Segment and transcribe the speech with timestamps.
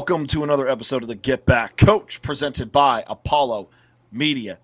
[0.00, 3.68] Welcome to another episode of the Get Back Coach, presented by Apollo
[4.10, 4.56] Media.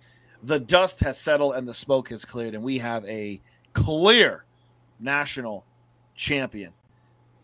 [0.42, 3.42] The dust has settled and the smoke has cleared, and we have a
[3.74, 4.46] clear
[4.98, 5.66] national
[6.14, 6.72] champion.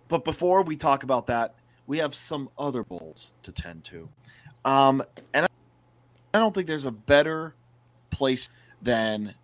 [0.08, 1.54] But before we talk about that,
[1.86, 4.08] we have some other bowls to tend to.
[4.64, 5.46] Um, and
[6.32, 7.54] I don't think there's a better
[8.08, 8.48] place
[8.80, 9.34] than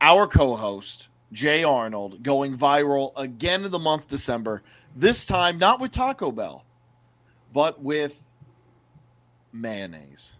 [0.00, 4.62] our co host, Jay Arnold, going viral again in the month December.
[4.96, 6.64] This time, not with Taco Bell,
[7.52, 8.24] but with
[9.52, 10.32] mayonnaise.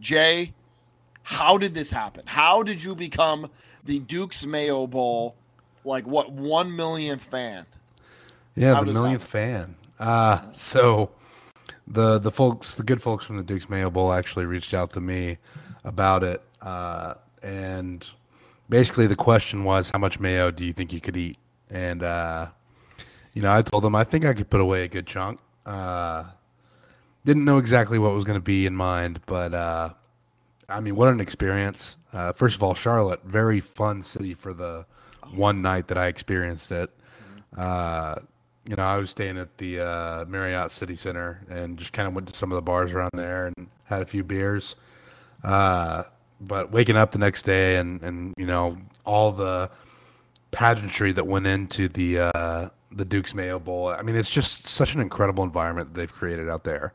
[0.00, 0.52] Jay,
[1.22, 2.22] how did this happen?
[2.26, 3.50] How did you become
[3.84, 5.36] the Duke's Mayo Bowl,
[5.84, 7.66] like what, one millionth fan?
[8.54, 9.76] Yeah, How the millionth fan.
[9.98, 11.10] Uh, so
[11.86, 15.00] the the folks, the good folks from the Duke's Mayo Bowl actually reached out to
[15.00, 15.38] me
[15.84, 18.06] about it, uh, and
[18.68, 21.38] basically the question was, how much mayo do you think you could eat?
[21.70, 22.48] And uh,
[23.32, 25.40] you know, I told them I think I could put away a good chunk.
[25.66, 26.24] Uh,
[27.24, 29.90] didn't know exactly what was going to be in mind, but uh,
[30.68, 31.96] I mean, what an experience!
[32.12, 34.84] Uh, first of all, Charlotte, very fun city for the
[35.32, 36.90] one night that I experienced it.
[37.56, 38.16] Uh,
[38.66, 42.14] you know, I was staying at the uh, Marriott City Center and just kind of
[42.14, 44.74] went to some of the bars around there and had a few beers.
[45.42, 46.04] Uh,
[46.40, 49.70] but waking up the next day and, and you know all the
[50.50, 53.88] pageantry that went into the uh, the Duke's Mayo Bowl.
[53.88, 56.92] I mean, it's just such an incredible environment that they've created out there.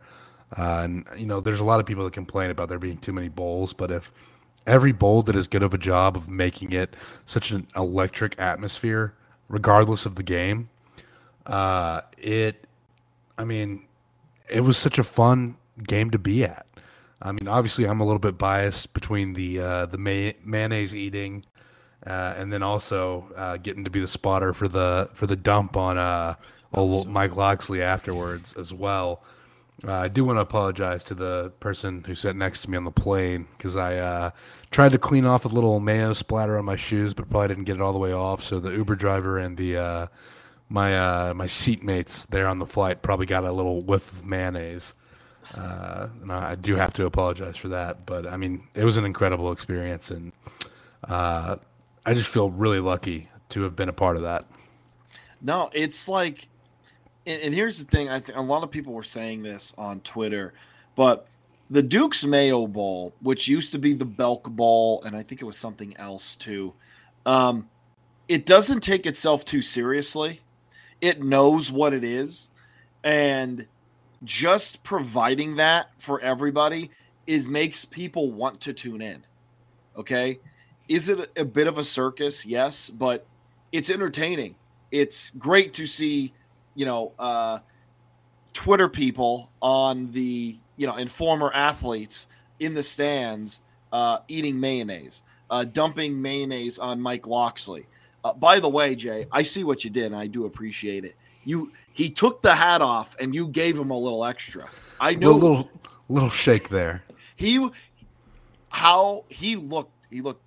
[0.57, 3.13] Uh, and you know, there's a lot of people that complain about there being too
[3.13, 4.11] many bowls, but if
[4.65, 9.13] every bowl did as good of a job of making it such an electric atmosphere,
[9.47, 10.69] regardless of the game,
[11.45, 12.65] uh, it,
[13.37, 13.85] I mean,
[14.49, 15.55] it was such a fun
[15.87, 16.65] game to be at.
[17.21, 21.43] I mean, obviously, I'm a little bit biased between the uh, the may- mayonnaise eating,
[22.05, 25.75] uh, and then also uh, getting to be the spotter for the for the dump
[25.77, 26.35] on uh,
[26.73, 29.23] old Mike Locksley afterwards as well.
[29.87, 32.83] Uh, I do want to apologize to the person who sat next to me on
[32.83, 34.31] the plane because I uh,
[34.71, 37.75] tried to clean off a little mayo splatter on my shoes, but probably didn't get
[37.75, 38.43] it all the way off.
[38.43, 40.07] So the Uber driver and the uh,
[40.67, 44.93] my uh, my seatmates there on the flight probably got a little whiff of mayonnaise.
[45.53, 49.05] Uh, and I do have to apologize for that, but I mean it was an
[49.05, 50.31] incredible experience, and
[51.07, 51.55] uh,
[52.05, 54.45] I just feel really lucky to have been a part of that.
[55.41, 56.47] No, it's like,
[57.25, 60.01] and, and here's the thing: I think a lot of people were saying this on
[60.01, 60.53] Twitter,
[60.95, 61.27] but
[61.69, 65.45] the Duke's Mayo Bowl, which used to be the Belk Bowl, and I think it
[65.45, 66.73] was something else too.
[67.25, 67.69] Um,
[68.27, 70.41] it doesn't take itself too seriously
[71.01, 72.49] it knows what it is
[73.03, 73.65] and
[74.23, 76.91] just providing that for everybody
[77.25, 79.25] is makes people want to tune in
[79.97, 80.39] okay
[80.89, 83.25] is it a bit of a circus yes but
[83.71, 84.55] it's entertaining
[84.91, 86.33] it's great to see
[86.75, 87.59] you know uh
[88.53, 92.27] twitter people on the you know and former athletes
[92.59, 93.61] in the stands
[93.93, 97.85] uh eating mayonnaise uh dumping mayonnaise on mike Locksley.
[98.23, 101.15] uh, by the way, Jay, I see what you did, and I do appreciate it.
[101.45, 104.67] You he took the hat off, and you gave him a little extra.
[104.99, 105.71] I know a little
[106.09, 107.03] little shake there.
[107.35, 107.69] He
[108.69, 109.93] how he looked.
[110.09, 110.43] He looked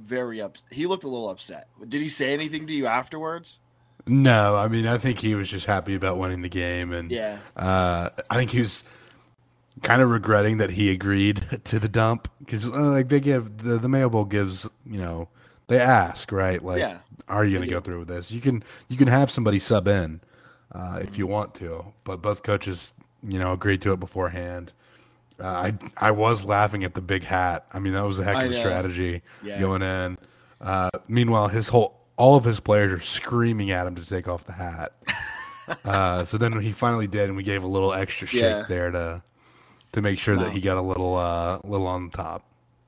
[0.00, 0.56] very up.
[0.70, 1.68] He looked a little upset.
[1.88, 3.58] Did he say anything to you afterwards?
[4.06, 7.38] No, I mean I think he was just happy about winning the game, and yeah,
[7.56, 8.84] uh, I think he was
[9.82, 13.78] kind of regretting that he agreed to the dump because uh, like they give the
[13.78, 15.28] the Mayo Bowl gives you know
[15.68, 16.62] they ask, right?
[16.62, 18.30] Like, yeah, are you going to go through with this?
[18.30, 20.20] You can you can have somebody sub in
[20.72, 24.72] uh, if you want to, but both coaches, you know, agreed to it beforehand.
[25.40, 27.66] Uh, I I was laughing at the big hat.
[27.72, 29.58] I mean, that was a heck of a strategy yeah.
[29.60, 30.18] going in.
[30.60, 34.44] Uh, meanwhile, his whole all of his players are screaming at him to take off
[34.44, 34.92] the hat.
[35.84, 38.64] uh, so then he finally did, and we gave a little extra shake yeah.
[38.68, 39.22] there to
[39.92, 40.44] to make sure wow.
[40.44, 42.44] that he got a little uh little on the top.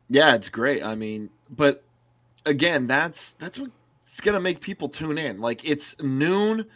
[0.08, 0.82] Yeah, it's great.
[0.84, 1.82] I mean, but
[2.44, 5.40] again, that's that's what's gonna make people tune in.
[5.40, 6.66] Like it's noon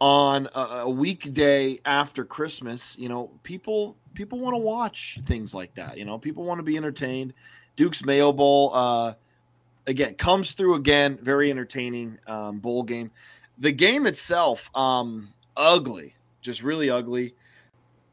[0.00, 2.96] on a, a weekday after Christmas.
[2.98, 5.98] You know, people people want to watch things like that.
[5.98, 7.34] You know, people want to be entertained.
[7.76, 9.14] Duke's Mayo Bowl, uh,
[9.86, 11.18] again, comes through again.
[11.20, 13.10] Very entertaining um, bowl game.
[13.58, 17.34] The game itself, um, ugly, just really ugly.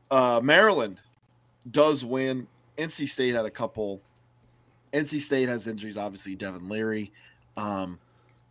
[0.09, 0.99] Uh, Maryland
[1.69, 2.47] does win.
[2.77, 4.01] NC State had a couple
[4.93, 7.11] NC State has injuries, obviously Devin Leary.
[7.57, 7.99] Um,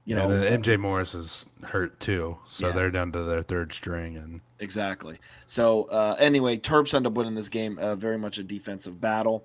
[0.08, 2.72] you yeah, know, MJ Morris is hurt too, so yeah.
[2.72, 5.19] they're down to their third string, and exactly.
[5.44, 7.78] So uh, anyway, Terps end up winning this game.
[7.78, 9.44] Uh, very much a defensive battle,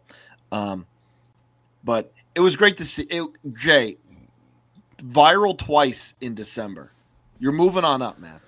[0.53, 0.85] um,
[1.83, 3.03] but it was great to see.
[3.09, 3.97] It, Jay,
[4.99, 6.93] viral twice in December.
[7.39, 8.39] You're moving on up, man.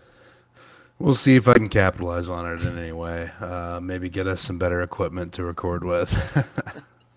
[0.99, 3.29] We'll see if I can capitalize on it in any way.
[3.41, 6.15] Uh, maybe get us some better equipment to record with.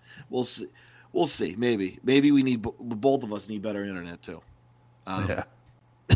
[0.29, 0.67] we'll see.
[1.13, 1.55] We'll see.
[1.57, 1.99] Maybe.
[2.03, 4.41] Maybe we need both of us need better internet too.
[5.09, 5.43] Um, yeah.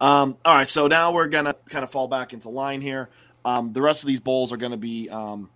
[0.00, 0.68] um, all right.
[0.68, 3.10] So now we're gonna kind of fall back into line here.
[3.44, 5.48] Um, the rest of these bowls are going to be um,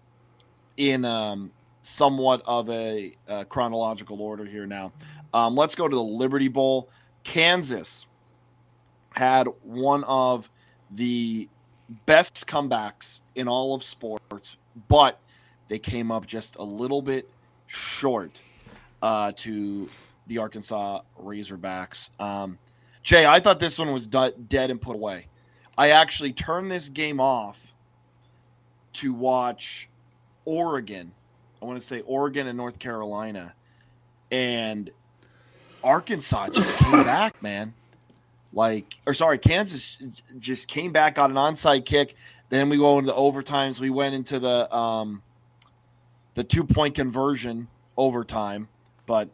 [0.76, 1.50] in um,
[1.82, 4.92] somewhat of a, a, chronological order here now.
[5.34, 6.88] Um, let's go to the Liberty Bowl.
[7.24, 8.06] Kansas
[9.10, 10.50] had one of
[10.90, 11.48] the
[12.06, 14.56] best comebacks in all of sports,
[14.88, 15.20] but
[15.68, 17.28] they came up just a little bit
[17.66, 18.40] short
[19.02, 19.90] uh, to
[20.26, 22.08] the Arkansas Razorbacks.
[22.18, 22.58] Um,
[23.04, 25.28] Jay, I thought this one was dead and put away.
[25.78, 27.74] I actually turned this game off
[28.94, 29.88] to watch
[30.44, 31.12] Oregon.
[31.62, 33.54] I want to say Oregon and North Carolina.
[34.32, 34.90] And
[35.84, 37.74] Arkansas just came back, man
[38.54, 39.98] like or sorry, Kansas
[40.38, 42.14] just came back on an onside kick.
[42.48, 43.80] Then we go into the overtimes.
[43.80, 45.22] We went into the um,
[46.34, 48.68] the two point conversion overtime.
[49.06, 49.28] But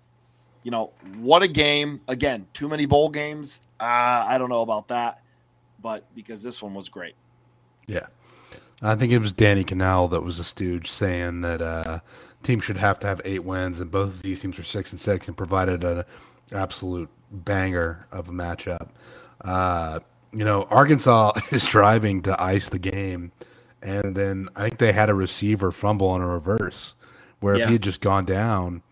[0.62, 2.00] you know what a game!
[2.08, 3.60] Again, too many bowl games.
[3.78, 3.84] Uh,
[4.28, 5.22] I don't know about that,
[5.80, 7.14] but because this one was great.
[7.86, 8.06] Yeah,
[8.82, 12.00] I think it was Danny Kanell that was a stooge saying that uh,
[12.42, 15.00] team should have to have eight wins, and both of these teams were six and
[15.00, 16.04] six, and provided an
[16.52, 18.88] absolute banger of a matchup.
[19.42, 20.00] Uh,
[20.32, 23.32] you know, Arkansas is driving to ice the game,
[23.82, 26.94] and then I think they had a receiver fumble on a reverse,
[27.40, 27.64] where yeah.
[27.64, 28.82] if he had just gone down,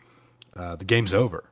[0.57, 1.48] uh, the game's over.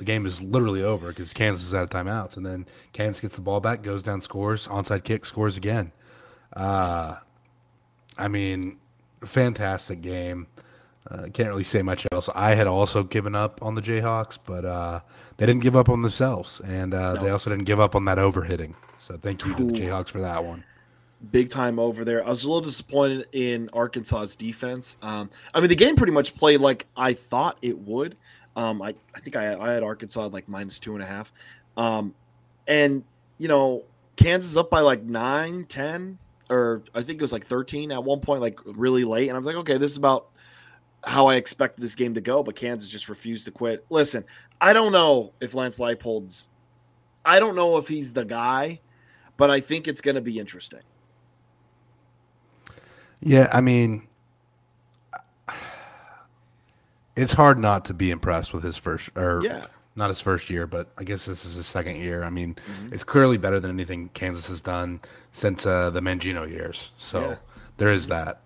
[0.00, 2.64] The game is literally over because Kansas is out of timeouts, and then
[2.94, 5.92] Kansas gets the ball back, goes down, scores, onside kick, scores again.
[6.56, 7.16] Uh,
[8.16, 8.78] I mean,
[9.22, 10.46] fantastic game.
[11.10, 12.30] Uh, can't really say much else.
[12.34, 15.00] I had also given up on the Jayhawks, but uh,
[15.36, 17.22] they didn't give up on themselves, and uh, no.
[17.22, 18.72] they also didn't give up on that overhitting.
[18.98, 20.64] So thank you to the Jayhawks for that one.
[21.30, 22.24] Big time over there.
[22.24, 24.96] I was a little disappointed in Arkansas's defense.
[25.02, 28.16] Um, I mean, the game pretty much played like I thought it would.
[28.56, 31.32] Um, I, I think I, I had Arkansas at like minus two and a half.
[31.76, 32.14] Um,
[32.66, 33.04] and,
[33.38, 33.84] you know,
[34.16, 36.18] Kansas up by like nine, 10,
[36.48, 39.28] or I think it was like 13 at one point, like really late.
[39.28, 40.26] And I was like, okay, this is about–
[41.02, 43.84] how I expected this game to go, but Kansas just refused to quit.
[43.90, 44.24] Listen,
[44.60, 46.48] I don't know if Lance Leipold's,
[47.24, 48.80] I don't know if he's the guy,
[49.36, 50.80] but I think it's going to be interesting.
[53.20, 54.08] Yeah, I mean,
[57.16, 59.66] it's hard not to be impressed with his first, or yeah.
[59.96, 62.22] not his first year, but I guess this is his second year.
[62.22, 62.92] I mean, mm-hmm.
[62.92, 65.00] it's clearly better than anything Kansas has done
[65.32, 66.92] since uh, the Mangino years.
[66.96, 67.36] So yeah.
[67.76, 68.42] there is that.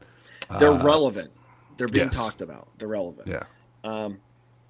[0.58, 1.30] They're uh, relevant.
[1.76, 2.16] They're being yes.
[2.16, 2.68] talked about.
[2.78, 3.28] They're relevant.
[3.28, 3.44] Yeah.
[3.82, 4.20] Um,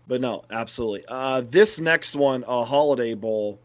[0.06, 1.05] but no, absolutely.
[1.08, 3.61] Uh, this next one, a Holiday Bowl,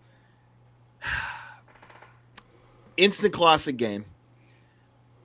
[2.97, 4.05] instant classic game.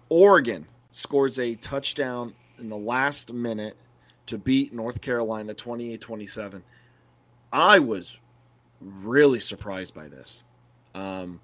[0.08, 3.76] Oregon scores a touchdown in the last minute
[4.26, 6.62] to beat North Carolina 28 27.
[7.52, 8.18] I was
[8.80, 10.42] really surprised by this.
[10.94, 11.40] Um,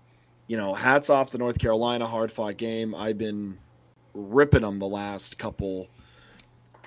[0.46, 2.94] you know, hats off to North Carolina, hard fought game.
[2.94, 3.58] I've been
[4.14, 5.88] ripping them the last couple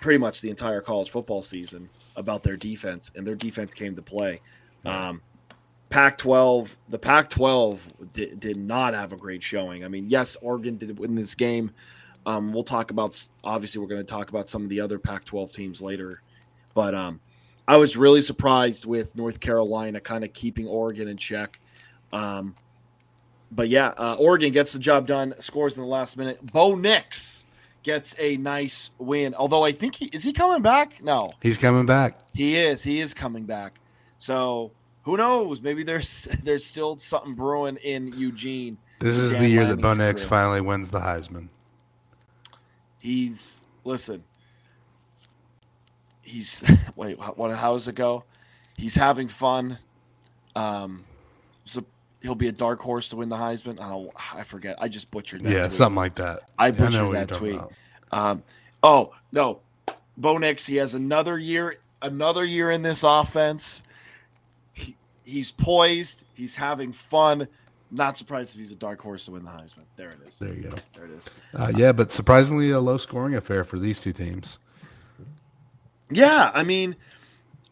[0.03, 4.01] pretty much the entire college football season about their defense, and their defense came to
[4.01, 4.41] play.
[4.85, 5.21] Um,
[5.89, 9.85] Pac 12, the Pac 12 did, did, not have a great showing.
[9.85, 11.71] I mean, yes, Oregon did win this game.
[12.25, 15.25] Um, we'll talk about, obviously, we're going to talk about some of the other Pac
[15.25, 16.21] 12 teams later.
[16.73, 17.19] But um,
[17.67, 21.59] I was really surprised with North Carolina kind of keeping Oregon in check.
[22.11, 22.55] Um,
[23.51, 26.43] but yeah, uh, Oregon gets the job done, scores in the last minute.
[26.51, 27.43] Bo Nix
[27.83, 29.35] gets a nice win.
[29.35, 31.03] Although I think he is he coming back?
[31.03, 32.17] No, he's coming back.
[32.33, 32.83] He is.
[32.83, 33.79] He is coming back.
[34.17, 34.71] So
[35.03, 35.61] who knows?
[35.61, 38.77] Maybe there's there's still something brewing in Eugene.
[38.99, 41.49] This is the year that Bo Nix finally wins the Heisman.
[43.03, 44.23] He's listen.
[46.21, 46.63] He's
[46.95, 47.19] wait.
[47.19, 47.51] What?
[47.51, 48.23] How does it go?
[48.77, 49.77] He's having fun.
[50.55, 51.03] Um,
[51.65, 51.83] so
[52.21, 53.77] he'll be a dark horse to win the Heisman.
[53.81, 54.77] Oh, I forget.
[54.79, 55.51] I just butchered that.
[55.51, 55.73] Yeah, tweet.
[55.73, 56.43] something like that.
[56.57, 57.59] I butchered I that tweet.
[58.13, 58.41] Um,
[58.81, 59.59] oh no,
[60.15, 60.65] Bo Nix.
[60.65, 63.83] He has another year, another year in this offense.
[64.71, 64.95] He,
[65.25, 66.23] he's poised.
[66.33, 67.49] He's having fun.
[67.93, 69.85] Not surprised if he's a dark horse to win the Heisman.
[69.97, 70.37] There it is.
[70.39, 70.75] There you go.
[70.95, 71.25] There it is.
[71.53, 74.57] Uh, yeah, but surprisingly a low scoring affair for these two teams.
[76.09, 76.95] Yeah, I mean,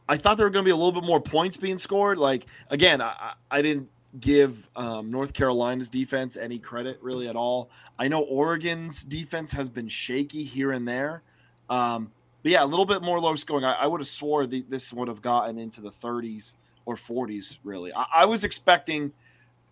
[0.08, 2.20] I thought there were going to be a little bit more points being scored.
[2.20, 7.72] Like again, I, I didn't give um, North Carolina's defense any credit really at all.
[7.98, 11.24] I know Oregon's defense has been shaky here and there.
[11.70, 12.12] Um,
[12.44, 13.66] but yeah, a little bit more low scoring.
[13.66, 16.54] I, I would have swore the, this would have gotten into the 30s
[16.86, 17.94] or 40s, really.
[17.94, 19.14] I, I was expecting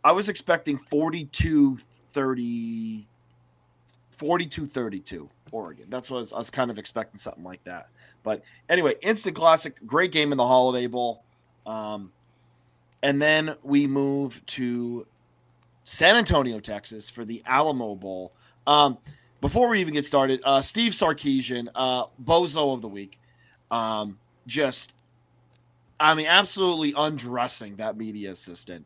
[0.03, 1.79] I was expecting 42
[2.13, 3.05] 30
[4.19, 5.85] 42-32 Oregon.
[5.89, 7.87] That's what I was, I was kind of expecting something like that.
[8.21, 11.23] But anyway, instant classic, great game in the Holiday Bowl.
[11.65, 12.11] Um,
[13.01, 15.07] and then we move to
[15.85, 18.33] San Antonio, Texas for the Alamo Bowl.
[18.67, 18.97] Um,
[19.39, 23.17] before we even get started, uh, Steve Sarkisian, uh, bozo of the week,
[23.71, 24.93] um, just,
[25.97, 28.85] I mean, absolutely undressing that media assistant.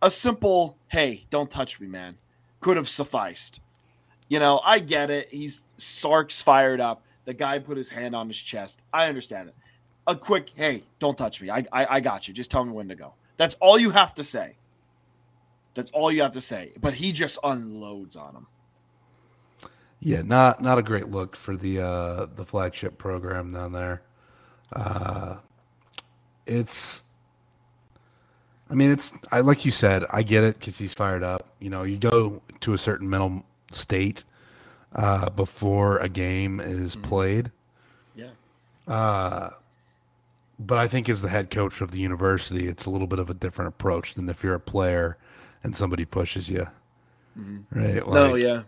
[0.00, 2.18] A simple, hey, don't touch me, man,
[2.60, 3.60] could have sufficed.
[4.28, 5.28] You know, I get it.
[5.30, 7.02] He's Sark's fired up.
[7.24, 8.80] The guy put his hand on his chest.
[8.92, 9.54] I understand it.
[10.06, 11.50] A quick, hey, don't touch me.
[11.50, 12.34] I, I, I got you.
[12.34, 13.14] Just tell me when to go.
[13.36, 14.56] That's all you have to say.
[15.74, 16.72] That's all you have to say.
[16.80, 18.46] But he just unloads on him.
[20.00, 24.02] Yeah, not not a great look for the uh, the flagship program down there.
[24.72, 25.36] Uh,
[26.46, 27.02] it's,
[28.70, 31.46] I mean, it's I like you said, I get it because he's fired up.
[31.60, 34.24] You know, you go to a certain mental state
[34.94, 37.08] uh, before a game is mm-hmm.
[37.08, 37.50] played.
[38.14, 38.30] Yeah.
[38.86, 39.50] Uh,
[40.58, 43.30] but I think as the head coach of the university, it's a little bit of
[43.30, 45.16] a different approach than if you're a player
[45.62, 46.66] and somebody pushes you.
[47.38, 47.78] Mm-hmm.
[47.78, 48.06] Right?
[48.06, 48.62] Like, no, yeah.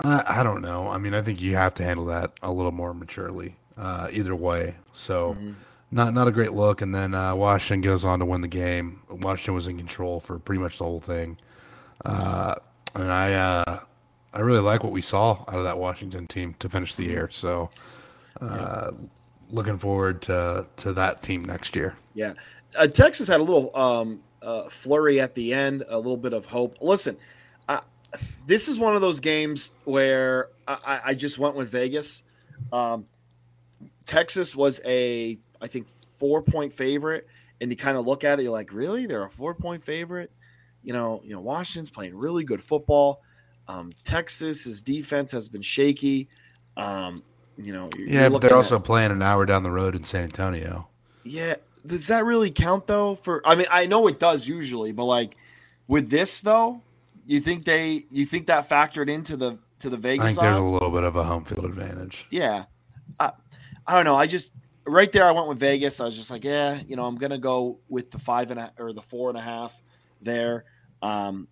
[0.00, 0.88] I, I don't know.
[0.88, 3.56] I mean, I think you have to handle that a little more maturely.
[3.76, 5.52] Uh, either way, so mm-hmm.
[5.92, 6.80] Not not a great look.
[6.80, 9.02] And then uh, Washington goes on to win the game.
[9.08, 11.38] Washington was in control for pretty much the whole thing.
[12.04, 12.54] Uh,
[12.94, 13.80] and I uh,
[14.32, 17.28] I really like what we saw out of that Washington team to finish the year.
[17.30, 17.70] So,
[18.40, 18.92] uh,
[19.50, 21.94] looking forward to to that team next year.
[22.14, 22.32] Yeah,
[22.76, 26.46] uh, Texas had a little um, uh, flurry at the end, a little bit of
[26.46, 26.78] hope.
[26.80, 27.16] Listen,
[28.46, 32.22] this is one of those games where I, I just went with Vegas.
[32.72, 33.06] Um,
[34.06, 35.86] Texas was a, I think,
[36.18, 37.26] four point favorite,
[37.60, 39.06] and you kind of look at it, you're like, really?
[39.06, 40.30] They're a four point favorite?
[40.82, 43.22] You know, you know, Washington's playing really good football.
[43.68, 46.28] Um, Texas's defense has been shaky.
[46.76, 47.16] Um,
[47.56, 49.94] you know, you're, yeah, you're but they're also at, playing an hour down the road
[49.94, 50.88] in San Antonio.
[51.24, 51.54] Yeah,
[51.86, 53.14] does that really count though?
[53.16, 55.36] For I mean, I know it does usually, but like
[55.86, 56.82] with this though,
[57.26, 60.24] you think they you think that factored into the to the Vegas?
[60.24, 60.70] I think there's odds?
[60.70, 62.26] a little bit of a home field advantage.
[62.30, 62.64] Yeah,
[63.20, 63.32] I,
[63.86, 64.16] I don't know.
[64.16, 64.50] I just
[64.86, 66.00] right there I went with Vegas.
[66.00, 68.72] I was just like, yeah, you know, I'm gonna go with the five and a,
[68.78, 69.72] or the four and a half
[70.20, 70.64] there.
[71.00, 71.48] Um,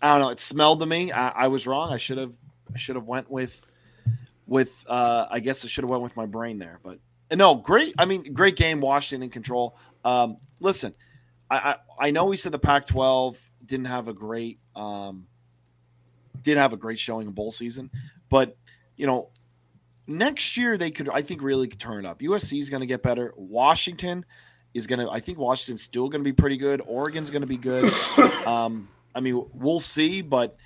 [0.00, 0.28] I don't know.
[0.30, 1.12] It smelled to me.
[1.12, 1.92] I, I was wrong.
[1.92, 2.34] I should have
[2.74, 3.60] I should have went with
[4.46, 6.80] with uh, I guess I should have went with my brain there.
[6.82, 6.98] But
[7.34, 7.94] no, great.
[7.98, 8.80] I mean, great game.
[8.80, 9.76] Washington in control.
[10.04, 10.94] Um, listen,
[11.50, 15.26] I, I I know we said the Pac-12 didn't have a great um,
[16.42, 17.90] did have a great showing in bowl season,
[18.28, 18.56] but
[18.96, 19.30] you know,
[20.06, 22.20] next year they could I think really turn up.
[22.20, 23.32] USC is going to get better.
[23.36, 24.24] Washington
[24.74, 26.82] is going to I think Washington's still going to be pretty good.
[26.86, 27.92] Oregon's going to be good.
[28.42, 30.56] Um, I mean, we'll see, but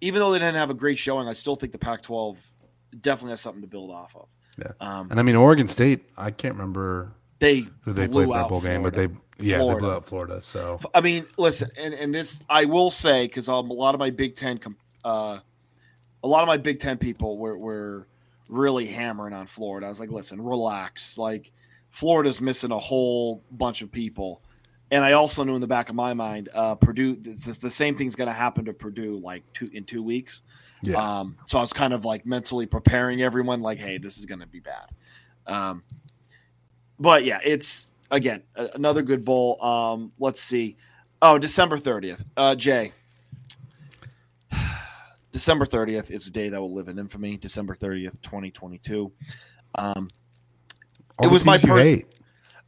[0.00, 2.38] even though they didn't have a great showing, I still think the Pac-12
[2.98, 4.28] definitely has something to build off of.
[4.58, 4.72] Yeah.
[4.80, 8.60] Um, and I mean, Oregon State, I can't remember they who they played that bowl
[8.60, 9.08] game, but they
[9.38, 9.74] yeah Florida.
[9.74, 10.40] they blew out Florida.
[10.42, 13.98] So I mean, listen, and and this I will say because um, a lot of
[13.98, 14.60] my Big Ten,
[15.04, 15.38] uh,
[16.22, 18.06] a lot of my Big Ten people were were
[18.50, 19.86] really hammering on Florida.
[19.86, 21.16] I was like, listen, relax.
[21.16, 21.52] Like
[21.88, 24.42] Florida's missing a whole bunch of people.
[24.90, 27.96] And I also knew in the back of my mind, uh, Purdue, the, the same
[27.96, 30.42] thing's going to happen to Purdue like two in two weeks.
[30.82, 31.20] Yeah.
[31.20, 34.40] Um, so I was kind of like mentally preparing everyone, like, hey, this is going
[34.40, 34.88] to be bad.
[35.46, 35.84] Um,
[36.98, 39.62] but yeah, it's again another good bowl.
[39.62, 40.76] Um, let's see.
[41.22, 42.24] Oh, December thirtieth.
[42.36, 42.92] Uh, Jay.
[45.32, 47.36] December thirtieth is a day that will live in infamy.
[47.36, 49.12] December thirtieth, twenty twenty two.
[49.74, 50.08] Um,
[51.22, 52.00] it was my per-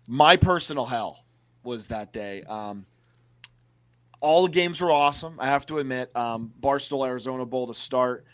[0.09, 1.25] my personal hell
[1.62, 2.42] was that day.
[2.45, 2.87] Um,
[4.21, 5.38] all the games were awesome.
[5.40, 6.14] I have to admit.
[6.16, 8.25] Um, Barstool Arizona Bowl to start.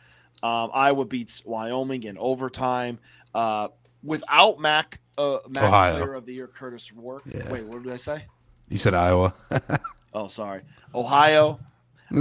[0.42, 2.98] Um, Iowa beats Wyoming in overtime.
[3.34, 3.68] Uh,
[4.02, 5.96] without Mac uh, Mac Ohio.
[5.98, 7.24] Player of the Year, Curtis Rourke.
[7.26, 7.50] Yeah.
[7.50, 8.24] Wait, what did I say?
[8.68, 9.34] You said Iowa.
[10.14, 10.62] oh, sorry,
[10.94, 11.58] Ohio.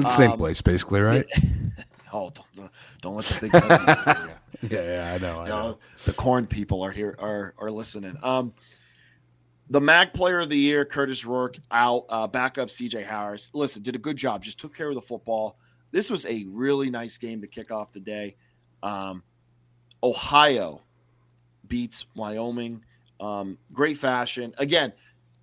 [0.10, 1.26] Same um, place, basically, right?
[2.26, 2.72] oh, don't,
[3.02, 3.54] don't let the big
[4.72, 5.40] yeah, yeah, I know.
[5.42, 5.62] I know.
[5.62, 5.78] know.
[6.06, 8.18] The corn people are here are are listening.
[8.24, 8.54] Um,
[9.70, 12.06] the MAC Player of the Year, Curtis Rourke, out.
[12.10, 13.50] Uh, backup CJ Harris.
[13.54, 14.44] Listen, did a good job.
[14.44, 15.58] Just took care of the football.
[15.92, 18.36] This was a really nice game to kick off the day.
[18.84, 19.24] Um,
[20.04, 20.82] Ohio
[21.68, 22.84] beats Wyoming.
[23.20, 24.54] Um, great fashion.
[24.58, 24.94] Again,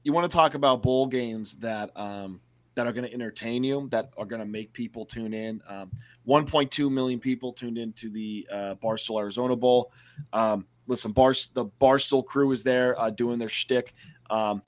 [0.03, 2.41] you want to talk about bowl games that um,
[2.75, 5.63] that are going to entertain you, that are going to make people tune in.
[5.69, 5.91] Um,
[6.27, 9.93] 1.2 million people tuned into the uh, Barstool Arizona Bowl.
[10.33, 13.95] Um, listen, Bar the Barstool crew is there uh, doing their shtick.
[14.31, 14.63] Um,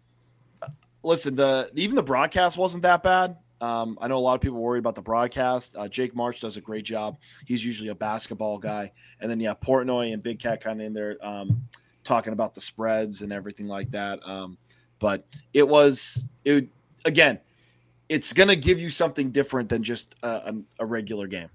[1.03, 3.37] listen, the even the broadcast wasn't that bad.
[3.61, 5.77] Um, I know a lot of people worry about the broadcast.
[5.77, 7.19] Uh, Jake March does a great job.
[7.47, 10.93] He's usually a basketball guy, and then yeah, Portnoy and Big Cat kind of in
[10.93, 11.67] there um,
[12.05, 14.27] talking about the spreads and everything like that.
[14.29, 14.59] Um,
[14.99, 16.69] but it was it
[17.05, 17.41] again.
[18.09, 21.49] It's going to give you something different than just a, a, regular game.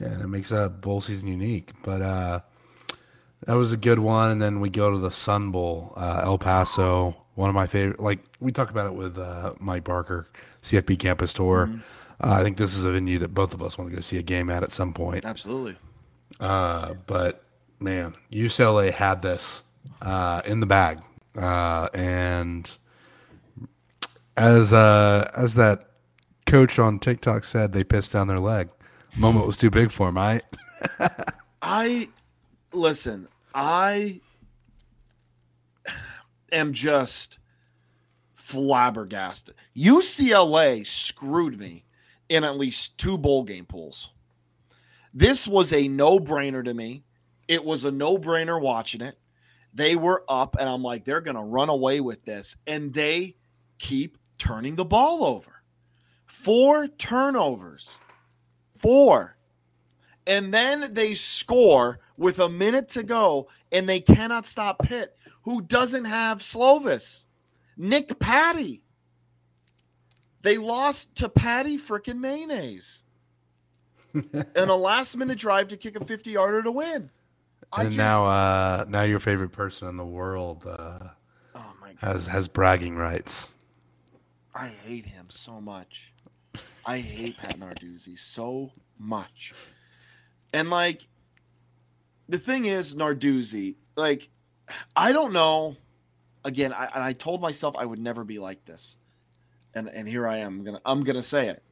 [0.00, 1.70] Yeah, and it makes a bowl season unique.
[1.82, 2.40] But uh,
[3.46, 4.30] that was a good one.
[4.30, 7.16] And then we go to the Sun Bowl, uh, El Paso.
[7.34, 8.00] One of my favorite.
[8.00, 10.28] Like we talked about it with uh, Mike Barker,
[10.62, 11.66] CFP Campus Tour.
[11.66, 11.78] Mm-hmm.
[12.22, 14.18] Uh, I think this is a venue that both of us want to go see
[14.18, 15.24] a game at at some point.
[15.24, 15.76] Absolutely.
[16.38, 17.44] Uh, but
[17.78, 19.62] man, UCLA had this
[20.02, 21.00] uh, in the bag,
[21.34, 22.70] and
[24.40, 25.90] as uh, as that
[26.46, 28.68] coach on TikTok said, they pissed down their leg
[29.16, 30.18] moment was too big for him.
[30.18, 30.42] I,
[31.62, 32.08] I
[32.72, 33.28] listen.
[33.54, 34.20] I
[36.52, 37.38] am just
[38.34, 39.54] flabbergasted.
[39.76, 41.84] UCLA screwed me
[42.28, 44.10] in at least two bowl game pools.
[45.12, 47.02] This was a no brainer to me.
[47.48, 49.16] It was a no brainer watching it.
[49.72, 52.56] They were up, and I'm like, they're going to run away with this.
[52.66, 53.36] And they
[53.78, 55.62] keep turning the ball over.
[56.26, 57.98] Four turnovers
[58.80, 59.36] four.
[60.26, 65.62] And then they score with a minute to go, and they cannot stop Pitt, who
[65.62, 67.24] doesn't have Slovis.
[67.76, 68.82] Nick Patti.
[70.42, 73.02] They lost to Patty freaking Mayonnaise.
[74.14, 77.10] and a last minute drive to kick a 50 yarder to win.
[77.72, 80.98] I and just, now uh now your favorite person in the world uh
[81.54, 83.52] oh has has bragging rights.
[84.60, 86.12] I hate him so much.
[86.84, 89.54] I hate Pat Narduzzi so much.
[90.52, 91.08] And like
[92.28, 94.28] the thing is, Narduzzi, like
[94.94, 95.76] I don't know.
[96.44, 98.96] Again, I, I told myself I would never be like this,
[99.74, 100.58] and and here I am.
[100.58, 101.62] I'm gonna I'm gonna say it.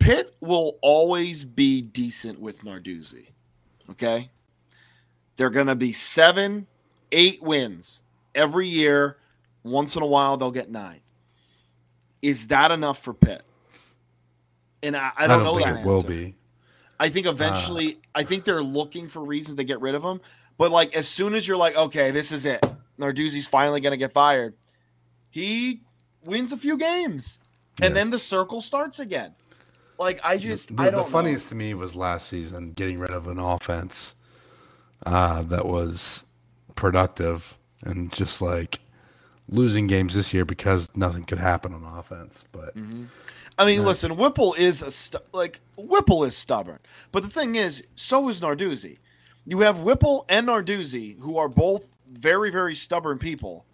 [0.00, 3.28] Pitt will always be decent with Narduzzi.
[3.88, 4.30] Okay,
[5.36, 6.66] they're gonna be seven,
[7.12, 8.02] eight wins
[8.34, 9.18] every year.
[9.62, 11.00] Once in a while, they'll get nine.
[12.24, 13.44] Is that enough for Pitt?
[14.82, 16.34] And I, I, don't, I don't, know that it will be.
[16.98, 20.22] I think eventually, uh, I think they're looking for reasons to get rid of him.
[20.56, 22.64] But like, as soon as you're like, okay, this is it,
[22.98, 24.54] Narduzzi's finally going to get fired,
[25.30, 25.82] he
[26.24, 27.36] wins a few games,
[27.82, 28.00] and yeah.
[28.00, 29.34] then the circle starts again.
[29.98, 31.04] Like, I just, the, I don't.
[31.04, 31.50] The funniest know.
[31.50, 34.14] to me was last season getting rid of an offense
[35.04, 36.24] uh, that was
[36.74, 38.80] productive and just like
[39.48, 42.44] losing games this year because nothing could happen on offense.
[42.52, 43.04] But mm-hmm.
[43.58, 46.80] I mean, listen, Whipple is a stu- like Whipple is stubborn,
[47.12, 48.98] but the thing is, so is Narduzzi.
[49.46, 53.66] You have Whipple and Narduzzi, who are both very, very stubborn people,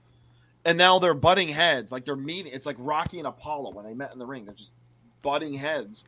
[0.64, 1.92] and now they're butting heads.
[1.92, 2.52] Like they're meeting.
[2.52, 4.44] It's like Rocky and Apollo when they met in the ring.
[4.44, 4.72] They're just
[5.22, 6.04] butting heads,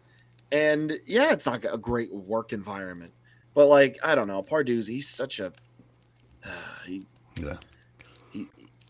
[0.50, 3.12] and yeah, it's not a great work environment.
[3.54, 5.52] But like, I don't know, Narduzzi, he's such a
[6.44, 6.48] uh,
[6.86, 7.06] he,
[7.40, 7.56] yeah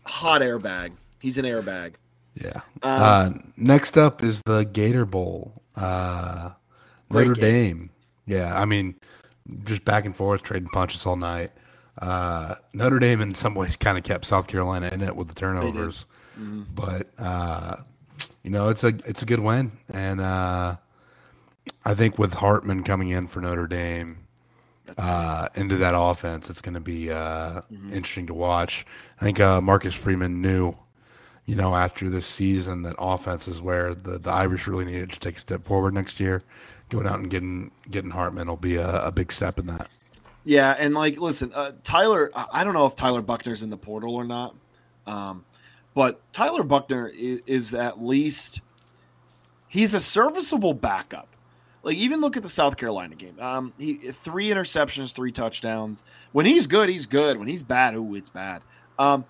[0.05, 0.93] hot airbag.
[1.19, 1.93] He's an airbag.
[2.35, 2.61] Yeah.
[2.81, 5.61] Um, uh, next up is the Gator Bowl.
[5.75, 6.51] Uh,
[7.09, 7.89] Notre Dame.
[8.25, 8.95] Yeah, I mean,
[9.63, 11.51] just back and forth, trading punches all night.
[12.01, 15.35] Uh, Notre Dame, in some ways, kind of kept South Carolina in it with the
[15.35, 16.05] turnovers,
[16.39, 16.63] mm-hmm.
[16.73, 17.75] but uh,
[18.43, 20.75] you know, it's a it's a good win, and uh,
[21.85, 24.22] I think with Hartman coming in for Notre Dame,
[24.97, 26.49] uh, into that offense.
[26.49, 27.93] It's going to be uh, mm-hmm.
[27.93, 28.85] interesting to watch.
[29.19, 30.73] I think uh, Marcus Freeman knew,
[31.45, 35.19] you know, after this season that offense is where the, the Irish really needed to
[35.19, 36.41] take a step forward next year.
[36.89, 39.89] Going out and getting getting Hartman will be a, a big step in that.
[40.45, 42.29] Yeah, and like, listen, uh, Tyler.
[42.35, 44.53] I don't know if Tyler Buchner's in the portal or not,
[45.07, 45.45] um,
[45.95, 48.59] but Tyler Buchner is, is at least
[49.67, 51.32] he's a serviceable backup
[51.83, 53.39] like even look at the South Carolina game.
[53.39, 56.03] Um, he three interceptions, three touchdowns.
[56.31, 57.37] When he's good, he's good.
[57.37, 58.61] When he's bad, oh, it's bad.
[58.97, 59.25] Um,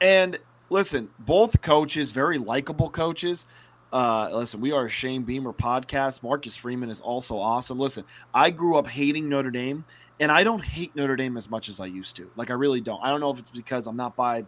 [0.00, 0.38] and
[0.68, 3.46] listen, both coaches, very likable coaches.
[3.92, 6.22] Uh, listen, we are a Shane Beamer podcast.
[6.22, 7.78] Marcus Freeman is also awesome.
[7.78, 9.84] Listen, I grew up hating Notre Dame,
[10.20, 12.30] and I don't hate Notre Dame as much as I used to.
[12.36, 13.00] Like I really don't.
[13.02, 14.44] I don't know if it's because I'm not by,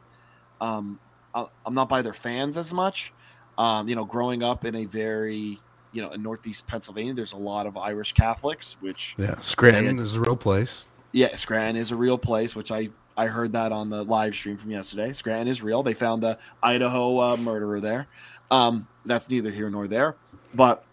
[0.61, 0.99] um,
[1.35, 3.13] I'm not by their fans as much.
[3.57, 5.61] Um, you know, growing up in a very
[5.97, 10.15] you know, in Northeast Pennsylvania, there's a lot of Irish Catholics, which yeah, Scranton is
[10.15, 10.87] a real place.
[11.13, 14.59] Yeah, Scranton is a real place, which I I heard that on the live stream
[14.59, 15.15] from yesterday.
[15.15, 15.83] Scranton is real.
[15.83, 18.09] They found the Idaho uh, murderer there.
[18.51, 20.17] Um, that's neither here nor there,
[20.55, 20.85] but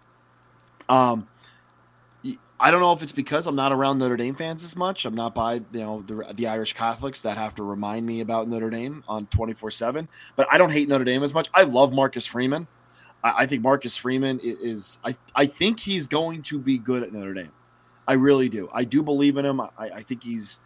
[0.87, 1.27] um,
[2.57, 5.03] I don't know if it's because I'm not around Notre Dame fans as much.
[5.03, 8.47] I'm not by you know the, the Irish Catholics that have to remind me about
[8.47, 10.07] Notre Dame on 24 seven.
[10.37, 11.49] But I don't hate Notre Dame as much.
[11.53, 12.67] I love Marcus Freeman.
[13.23, 17.03] I, I think Marcus Freeman is, is, I I think he's going to be good
[17.03, 17.51] at Notre Dame.
[18.07, 18.69] I really do.
[18.73, 19.62] I do believe in him.
[19.62, 20.59] I, I think he's.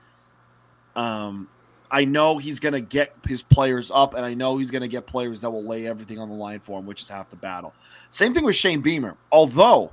[0.96, 1.48] Um,
[1.90, 4.88] I know he's going to get his players up, and I know he's going to
[4.88, 7.38] get players that will lay everything on the line for him, which is half the
[7.38, 7.74] battle.
[8.10, 9.16] Same thing with Shane Beamer.
[9.32, 9.92] Although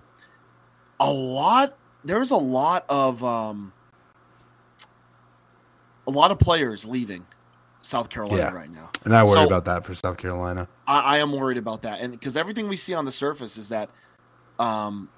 [0.98, 3.72] a lot there's a lot of um,
[6.07, 7.27] a lot of players leaving
[7.85, 8.51] South Carolina yeah.
[8.51, 10.66] right now, and I worry so, about that for South Carolina.
[10.87, 13.68] I, I am worried about that, and because everything we see on the surface is
[13.68, 13.90] that,
[14.59, 15.11] um,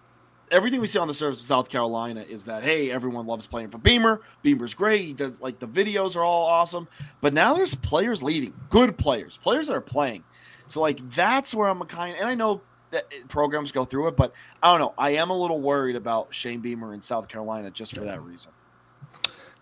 [0.50, 3.68] everything we see on the surface of South Carolina is that hey, everyone loves playing
[3.68, 4.20] for Beamer.
[4.42, 5.02] Beamer's great.
[5.02, 6.88] He does like the videos are all awesome,
[7.20, 10.24] but now there's players leaving, good players, players that are playing.
[10.66, 14.33] So like that's where I'm kind, and I know that programs go through it, but
[14.62, 14.94] I don't know.
[14.98, 18.52] I am a little worried about Shane Beamer in South Carolina just for that reason.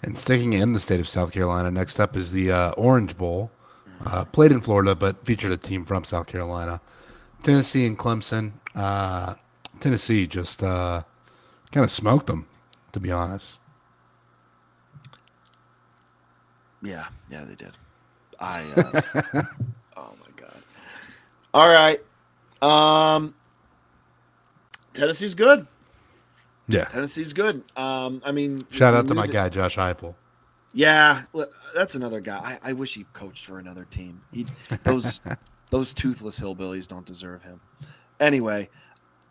[0.05, 3.51] And sticking in the state of South Carolina, next up is the uh, Orange Bowl.
[4.05, 6.79] Uh, played in Florida, but featured a team from South Carolina.
[7.43, 8.53] Tennessee and Clemson.
[8.75, 9.35] Uh,
[9.81, 11.03] Tennessee just uh,
[11.73, 12.47] kind of smoked them,
[12.93, 13.61] to be honest.
[16.83, 17.73] Yeah, yeah, they did.
[18.39, 18.63] I.
[18.77, 19.01] Uh,
[19.97, 20.63] oh my god!
[21.55, 22.01] All right,
[22.61, 23.35] um,
[24.93, 25.67] Tennessee's good.
[26.67, 27.63] Yeah, Tennessee's good.
[27.77, 30.15] Um, I mean, shout out to my guy Josh Heupel.
[30.73, 31.23] Yeah,
[31.75, 32.59] that's another guy.
[32.63, 34.23] I, I wish he coached for another team.
[34.33, 34.47] He,
[34.83, 35.21] those
[35.71, 37.61] those toothless hillbillies don't deserve him.
[38.19, 38.69] Anyway,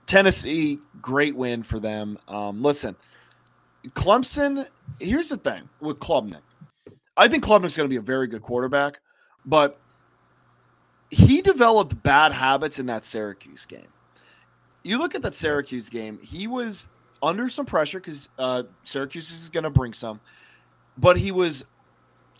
[0.05, 2.17] Tennessee, great win for them.
[2.27, 2.95] Um, listen,
[3.89, 4.67] Clemson.
[4.99, 6.41] Here's the thing with Klubnik.
[7.15, 8.99] I think Klubnik's going to be a very good quarterback,
[9.45, 9.77] but
[11.09, 13.87] he developed bad habits in that Syracuse game.
[14.81, 16.89] You look at that Syracuse game, he was
[17.23, 20.19] under some pressure because uh, Syracuse is going to bring some,
[20.97, 21.65] but he was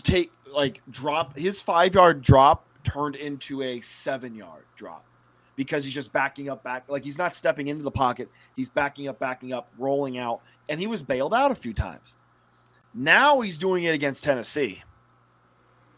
[0.03, 5.05] take like drop his five yard drop turned into a seven yard drop
[5.55, 8.29] because he's just backing up back like he's not stepping into the pocket.
[8.55, 12.15] He's backing up backing up rolling out and he was bailed out a few times.
[12.93, 14.83] Now he's doing it against tennessee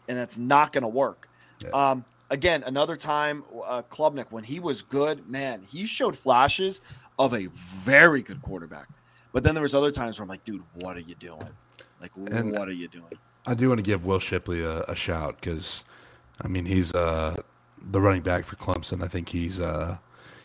[0.08, 1.28] and that's not going to work.
[1.62, 1.70] Yeah.
[1.70, 6.82] um, again, another time, uh, Klubnik, when he was good, man, he showed flashes
[7.18, 8.88] of a very good quarterback.
[9.32, 11.50] But then there was other times where I'm like, dude, what are you doing?
[12.02, 13.12] Like, and what are you doing?
[13.46, 15.84] I do want to give Will Shipley a, a shout because,
[16.42, 17.36] I mean, he's uh,
[17.92, 19.04] the running back for Clemson.
[19.04, 19.98] I think he's uh,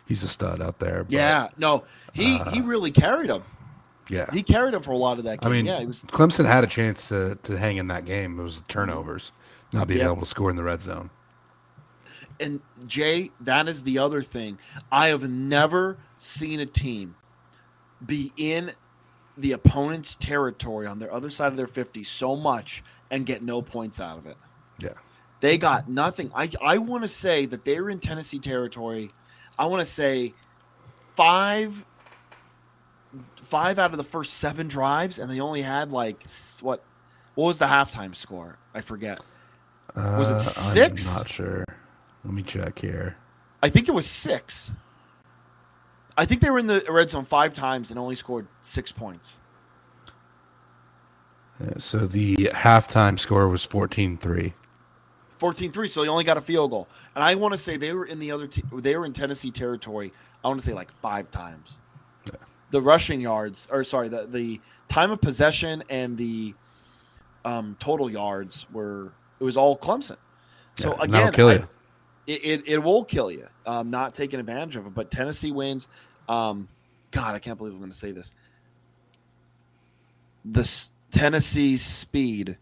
[0.07, 1.05] he's a stud out there.
[1.05, 3.43] But, yeah, no, he uh, he really carried him.
[4.09, 5.51] Yeah, he carried him for a lot of that game.
[5.51, 8.39] I mean, yeah, was, Clemson had a chance to to hang in that game.
[8.39, 9.33] It was turnovers,
[9.73, 10.11] not being yep.
[10.11, 11.11] able to score in the red zone
[12.41, 14.59] and Jay, that is the other thing.
[14.91, 17.17] I have never seen a team
[18.05, 18.73] be in
[19.37, 23.63] the opponent's territory on their other side of their 50 so much and get no
[23.63, 24.37] points out of it.
[24.83, 24.95] Yeah.
[25.41, 26.31] They got nothing.
[26.35, 29.11] I, I want to say that they were in Tennessee territory.
[29.59, 30.33] I want to say
[31.17, 31.85] five
[33.37, 36.23] five out of the first seven drives, and they only had like
[36.61, 36.85] what
[37.35, 38.59] what was the halftime score?
[38.75, 39.21] I forget.
[39.97, 41.11] Was it uh, six?
[41.11, 41.65] I'm not sure.
[42.25, 43.17] Let me check here.
[43.63, 44.73] I think it was six.
[46.17, 49.37] I think they were in the red zone five times and only scored six points.
[51.61, 54.55] Yeah, so the halftime score was 14 3.
[55.39, 55.89] 14 3.
[55.89, 56.89] So they only got a field goal.
[57.15, 59.51] And I want to say they were in the other, te- they were in Tennessee
[59.51, 60.13] territory,
[60.45, 61.79] I want to say like five times.
[62.27, 62.39] Yeah.
[62.71, 66.55] The rushing yards, or sorry, the, the time of possession and the
[67.45, 70.17] um, total yards were, it was all Clemson.
[70.79, 71.59] So yeah, again, kill you.
[71.61, 71.80] I,
[72.27, 73.47] it, it, it will kill you.
[73.67, 74.95] Um, not taking advantage of it.
[74.95, 75.89] But Tennessee wins.
[76.29, 76.69] Um,
[77.11, 78.33] God, I can't believe I'm going to say this.
[80.45, 82.57] The Tennessee speed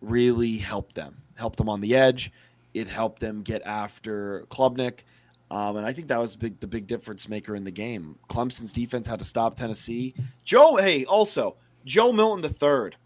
[0.00, 1.22] really helped them.
[1.34, 2.32] Helped them on the edge.
[2.74, 5.00] It helped them get after Klubnik.
[5.50, 8.18] Um, and I think that was big, the big difference maker in the game.
[8.28, 10.14] Clemson's defense had to stop Tennessee.
[10.44, 12.96] Joe, hey, also Joe Milton the third,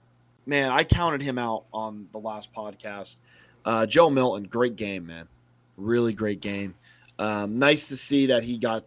[0.44, 3.16] man, I counted him out on the last podcast.
[3.64, 5.26] Uh, Joe Milton, great game, man.
[5.76, 6.74] Really great game.
[7.18, 8.84] Um, nice to see that he got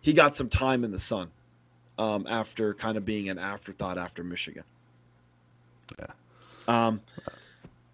[0.00, 1.30] he got some time in the sun
[1.98, 4.64] um, after kind of being an afterthought after Michigan.
[5.98, 6.06] Yeah.
[6.68, 7.00] Um,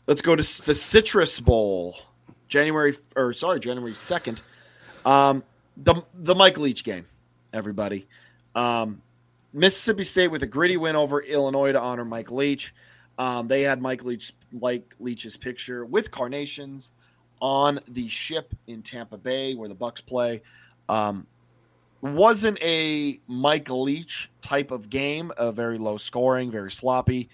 [0.07, 1.97] let's go to the Citrus Bowl,
[2.49, 4.41] January or sorry, January second.
[5.05, 5.43] Um,
[5.77, 7.07] the the Mike Leach game,
[7.53, 8.07] everybody.
[8.55, 9.03] Um,
[9.53, 12.75] Mississippi State with a gritty win over Illinois to honor Mike Leach.
[13.19, 16.91] Um, they had Mike Leach, Mike Leach's picture with carnations
[17.41, 20.43] on the ship in Tampa Bay where the Bucks play.
[20.89, 21.27] Um,
[22.01, 27.29] wasn't a Mike Leach type of game, a very low scoring, very sloppy.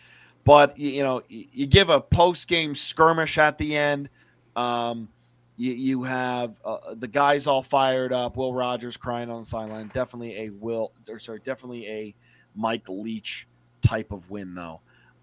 [0.45, 4.09] But you know, you give a post game skirmish at the end.
[4.57, 5.09] Um,
[5.57, 8.37] you, you have uh, the guys all fired up.
[8.37, 9.91] Will Rogers crying on the sideline.
[9.95, 12.15] Definitely a Will, or sorry, definitely a
[12.57, 13.47] Mike Leach
[13.83, 14.81] type of win, though.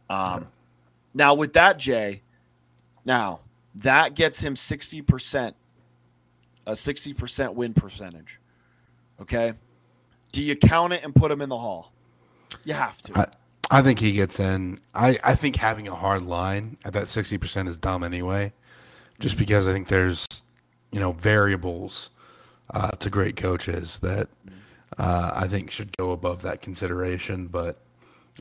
[0.09, 0.47] Um,
[1.13, 2.21] now with that, Jay,
[3.03, 3.41] now
[3.75, 5.55] that gets him sixty percent,
[6.65, 8.39] a sixty percent win percentage.
[9.21, 9.53] Okay,
[10.31, 11.91] do you count it and put him in the hall?
[12.63, 13.19] You have to.
[13.19, 13.27] I,
[13.71, 14.79] I think he gets in.
[14.95, 18.51] I, I think having a hard line at that sixty percent is dumb anyway
[19.19, 20.25] just because I think there's,
[20.91, 22.09] you know, variables
[22.73, 24.29] uh, to great coaches that
[24.97, 27.47] uh, I think should go above that consideration.
[27.47, 27.81] But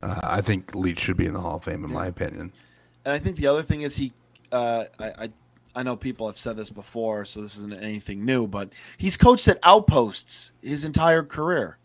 [0.03, 1.97] uh, I think Leach should be in the Hall of Fame, in yeah.
[1.97, 2.53] my opinion.
[3.05, 4.12] And I think the other thing is he,
[4.53, 5.31] uh, I, I,
[5.75, 9.49] I know people have said this before, so this isn't anything new, but he's coached
[9.49, 11.79] at outposts his entire career.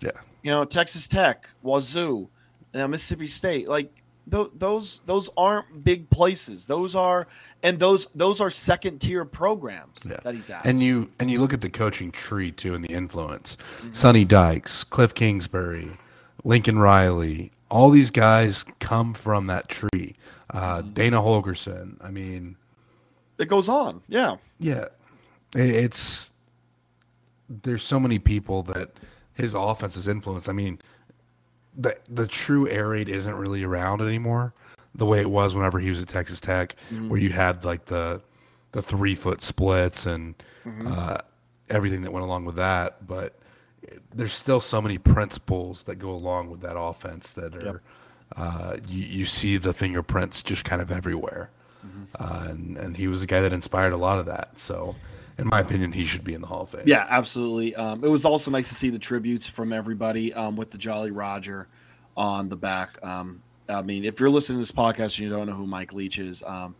[0.00, 0.10] Yeah.
[0.42, 2.28] You know, Texas Tech, Wazoo,
[2.74, 3.68] now Mississippi State.
[3.68, 6.66] Like those those aren't big places.
[6.66, 7.26] Those are
[7.62, 10.18] and those those are second tier programs yeah.
[10.22, 10.64] that he's at.
[10.66, 13.56] And you and you look at the coaching tree too and the influence.
[13.56, 13.92] Mm-hmm.
[13.92, 15.90] Sonny Dykes, Cliff Kingsbury,
[16.44, 20.14] Lincoln Riley, all these guys come from that tree.
[20.50, 20.92] Uh, mm-hmm.
[20.92, 21.96] Dana Holgorsen.
[22.02, 22.56] I mean,
[23.38, 24.02] it goes on.
[24.08, 24.36] Yeah.
[24.58, 24.88] Yeah.
[25.54, 26.30] It's
[27.48, 28.90] there's so many people that
[29.34, 30.50] his offense has influenced.
[30.50, 30.80] I mean,
[31.76, 34.52] the the true air raid isn't really around anymore
[34.94, 37.08] the way it was whenever he was at Texas Tech, mm-hmm.
[37.08, 38.20] where you had like the
[38.72, 40.92] the three foot splits and mm-hmm.
[40.92, 41.16] uh,
[41.70, 43.06] everything that went along with that.
[43.06, 43.38] But
[44.14, 47.76] there's still so many principles that go along with that offense that are yep.
[48.36, 51.50] uh, you, you see the fingerprints just kind of everywhere.
[51.86, 52.02] Mm-hmm.
[52.18, 54.50] Uh, and and he was a guy that inspired a lot of that.
[54.56, 54.94] So
[55.38, 56.82] in my opinion, he should be in the Hall of Fame.
[56.86, 57.74] Yeah, absolutely.
[57.74, 61.10] Um, it was also nice to see the tributes from everybody um, with the Jolly
[61.10, 61.68] Roger
[62.16, 63.02] on the back.
[63.04, 65.92] Um, I mean, if you're listening to this podcast and you don't know who Mike
[65.92, 66.74] Leach is, um,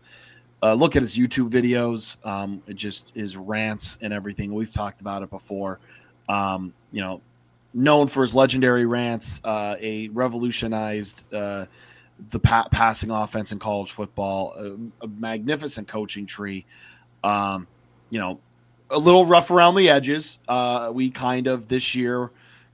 [0.61, 2.23] uh, look at his YouTube videos.
[2.25, 4.53] Um, it just his rants and everything.
[4.53, 5.79] We've talked about it before.
[6.29, 7.21] Um, you know,
[7.73, 11.65] known for his legendary rants, uh, a revolutionized uh,
[12.29, 16.65] the pa- passing offense in college football, a, a magnificent coaching tree.
[17.23, 17.67] Um,
[18.09, 18.39] you know,
[18.89, 20.39] a little rough around the edges.
[20.47, 22.31] Uh, we kind of this year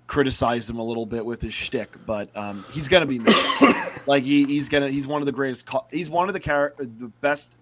[0.07, 3.19] criticized him a little bit with his shtick, but um, he's gonna be
[4.05, 5.67] like he, he's gonna he's one of the greatest.
[5.91, 7.53] He's one of the char- the best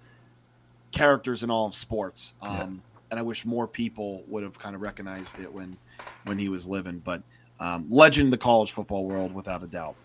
[0.91, 2.33] characters in all of sports.
[2.41, 2.81] Um.
[3.09, 5.77] And I wish more people would have kind of recognized it when
[6.25, 6.99] when he was living.
[6.99, 7.23] But
[7.59, 9.95] um, legend in the college football world, without a doubt.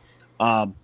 [0.41, 0.75] Um,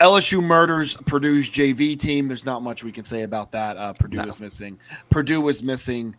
[0.00, 2.28] LSU murders Purdue's JV team.
[2.28, 3.76] There's not much we can say about that.
[3.76, 4.26] Uh, Purdue no.
[4.26, 4.78] was missing.
[5.10, 6.14] Purdue was missing,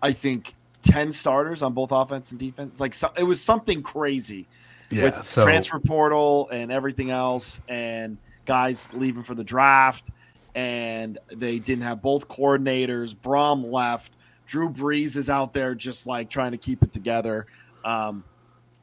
[0.00, 2.78] I think, ten starters on both offense and defense.
[2.78, 4.46] Like so, it was something crazy
[4.90, 10.08] yeah, with so, transfer portal and everything else, and guys leaving for the draft,
[10.54, 13.14] and they didn't have both coordinators.
[13.14, 14.12] Brohm left.
[14.46, 17.46] Drew Brees is out there just like trying to keep it together.
[17.84, 18.24] Um,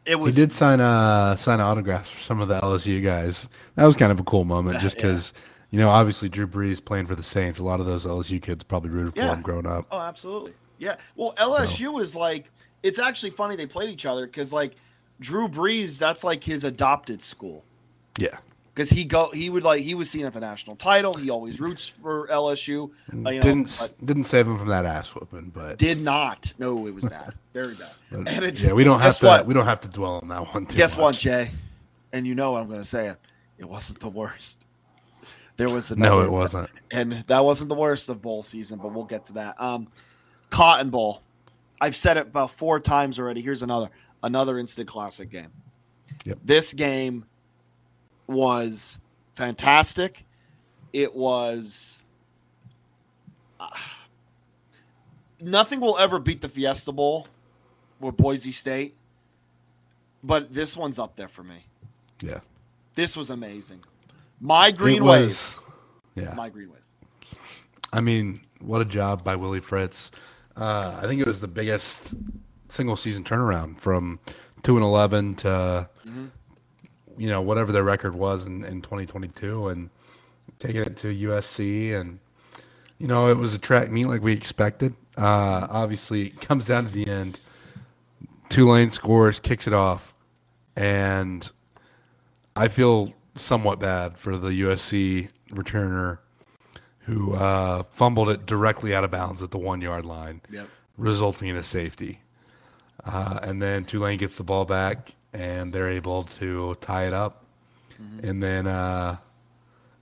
[0.05, 0.35] it was.
[0.35, 3.49] He did sign uh sign autographs for some of the LSU guys.
[3.75, 5.33] That was kind of a cool moment, just because.
[5.43, 5.43] Yeah.
[5.69, 7.59] You know, obviously Drew Brees playing for the Saints.
[7.59, 9.35] A lot of those LSU kids probably rooted for yeah.
[9.35, 9.85] him growing up.
[9.91, 10.53] Oh, absolutely.
[10.77, 10.95] Yeah.
[11.17, 11.99] Well, LSU so.
[11.99, 12.49] is like
[12.83, 14.75] it's actually funny they played each other because like
[15.19, 17.65] Drew Brees, that's like his adopted school.
[18.17, 18.37] Yeah
[18.77, 21.15] because he go he would like he was seen at the national title.
[21.15, 22.91] He always roots for LSU.
[23.11, 26.53] Uh, you know, didn't didn't save him from that ass whooping, but did not.
[26.59, 27.89] No, it was bad, very bad.
[28.11, 29.47] but, and yeah, we don't have to what?
[29.47, 30.67] we don't have to dwell on that one.
[30.67, 31.01] Too guess much.
[31.01, 31.51] what, Jay?
[32.13, 33.07] And you know what I'm going to say.
[33.07, 33.17] It
[33.57, 34.63] it wasn't the worst.
[35.55, 38.77] There was another, no, it wasn't, and that wasn't the worst of bowl season.
[38.77, 39.59] But we'll get to that.
[39.59, 39.87] Um,
[40.51, 41.23] Cotton Bowl.
[41.81, 43.41] I've said it about four times already.
[43.41, 43.89] Here's another
[44.21, 45.51] another instant classic game.
[46.25, 46.39] Yep.
[46.43, 47.25] This game
[48.27, 48.99] was
[49.33, 50.25] fantastic.
[50.93, 52.03] It was.
[53.59, 53.69] Uh,
[55.39, 57.27] nothing will ever beat the Fiesta Bowl
[57.99, 58.95] with Boise State,
[60.23, 61.65] but this one's up there for me.
[62.21, 62.39] Yeah.
[62.95, 63.83] This was amazing.
[64.39, 65.59] My Green was,
[66.15, 66.25] Wave.
[66.25, 66.33] Yeah.
[66.33, 67.39] My Green Wave.
[67.93, 70.11] I mean, what a job by Willie Fritz.
[70.55, 72.15] Uh, I think it was the biggest
[72.69, 74.19] single season turnaround from
[74.63, 75.47] 2 and 11 to
[76.05, 76.25] mm-hmm
[77.17, 79.89] you know whatever their record was in, in 2022 and
[80.59, 82.19] taking it to USC and
[82.99, 84.93] you know it was a track meet like we expected.
[85.17, 87.39] Uh, obviously, it comes down to the end.
[88.49, 90.13] Tulane scores, kicks it off,
[90.75, 91.49] and
[92.55, 96.19] I feel somewhat bad for the USC returner
[96.99, 100.67] who uh, fumbled it directly out of bounds at the one yard line, yep.
[100.97, 102.19] resulting in a safety.
[103.05, 107.45] uh, and then Tulane gets the ball back, and they're able to tie it up.
[108.01, 108.27] Mm-hmm.
[108.27, 109.17] And then, uh,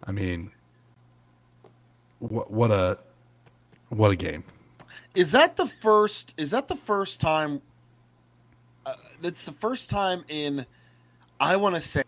[0.03, 0.51] I mean,
[2.19, 2.97] what what a
[3.89, 4.43] what a game!
[5.13, 6.33] Is that the first?
[6.37, 7.61] Is that the first time?
[8.85, 10.65] Uh, it's the first time in,
[11.39, 12.03] I want to say,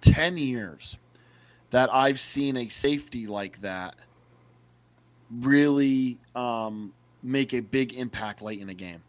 [0.00, 0.96] ten years
[1.70, 3.94] that I've seen a safety like that
[5.30, 6.92] really um,
[7.22, 9.02] make a big impact late in a game.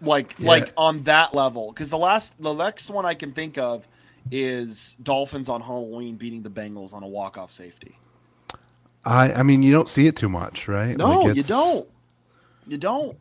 [0.00, 0.48] Like yeah.
[0.48, 3.86] like on that level, because the last the next one I can think of
[4.30, 7.98] is Dolphins on Halloween beating the Bengals on a walk off safety.
[9.04, 10.96] I I mean you don't see it too much, right?
[10.96, 11.88] No, like you don't.
[12.66, 13.16] You don't.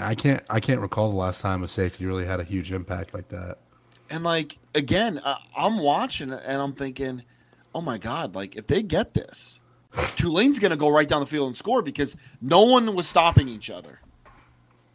[0.00, 3.14] I can't I can't recall the last time a safety really had a huge impact
[3.14, 3.58] like that.
[4.10, 5.20] And like again,
[5.56, 7.22] I'm watching and I'm thinking,
[7.74, 9.60] oh my god, like if they get this,
[10.16, 13.48] Tulane's going to go right down the field and score because no one was stopping
[13.48, 14.00] each other.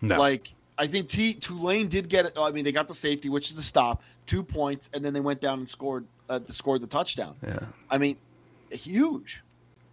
[0.04, 0.20] No.
[0.20, 2.34] Like I think T Tulane did get it.
[2.38, 5.22] I mean, they got the safety, which is the stop, two points, and then they
[5.22, 7.36] went down and scored uh, scored the touchdown.
[7.42, 7.60] Yeah.
[7.90, 8.18] I mean,
[8.70, 9.44] huge,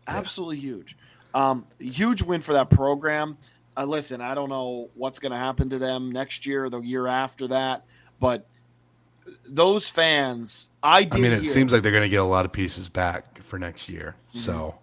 [0.08, 0.62] absolutely yeah.
[0.62, 0.96] huge,
[1.32, 3.38] um, huge win for that program.
[3.76, 6.80] Uh, listen, I don't know what's going to happen to them next year or the
[6.80, 7.84] year after that,
[8.18, 8.46] but
[9.46, 12.44] those fans, I I mean, it hear, seems like they're going to get a lot
[12.44, 14.16] of pieces back for next year.
[14.30, 14.40] Mm-hmm.
[14.40, 14.74] So,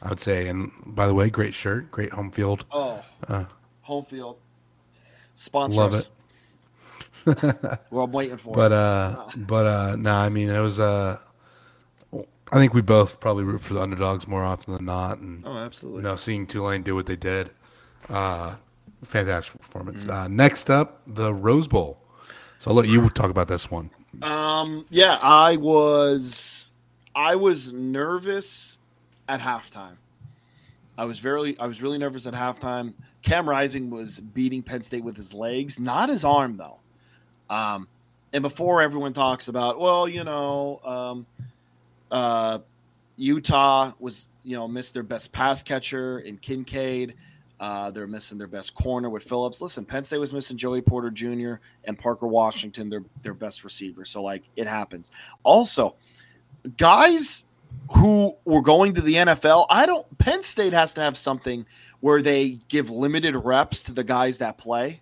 [0.00, 2.64] I would say, and by the way, great shirt, great home field.
[2.70, 3.44] Oh, uh,
[3.82, 4.38] home field
[5.36, 5.76] sponsor.
[5.76, 6.08] Love us.
[7.26, 7.68] it.
[7.90, 8.54] well, I'm waiting for.
[8.54, 11.18] But uh, but uh, no, nah, I mean, it was uh,
[12.52, 15.56] I think we both probably root for the underdogs more often than not, and oh,
[15.56, 16.02] absolutely.
[16.02, 17.50] You know, seeing Tulane do what they did,
[18.10, 18.56] uh,
[19.04, 20.02] fantastic performance.
[20.02, 20.10] Mm-hmm.
[20.10, 21.98] Uh, next up, the Rose Bowl.
[22.58, 23.90] So I'll let you talk about this one.
[24.20, 26.70] Um, yeah, I was,
[27.14, 28.76] I was nervous
[29.26, 29.96] at halftime.
[30.98, 32.92] I was very, I was really nervous at halftime.
[33.22, 36.78] Cam Rising was beating Penn State with his legs, not his arm though.
[37.54, 37.88] Um,
[38.32, 41.26] and before everyone talks about, well, you know, um,
[42.10, 42.58] uh,
[43.16, 47.14] Utah was, you know, missed their best pass catcher in Kincaid.
[47.60, 49.60] Uh, they're missing their best corner with Phillips.
[49.60, 51.54] Listen, Penn State was missing Joey Porter Jr.
[51.84, 54.04] and Parker Washington, their their best receiver.
[54.04, 55.12] So like it happens.
[55.44, 55.94] Also,
[56.76, 57.44] guys
[57.92, 60.18] who were going to the NFL, I don't.
[60.18, 61.66] Penn State has to have something
[62.00, 65.00] where they give limited reps to the guys that play,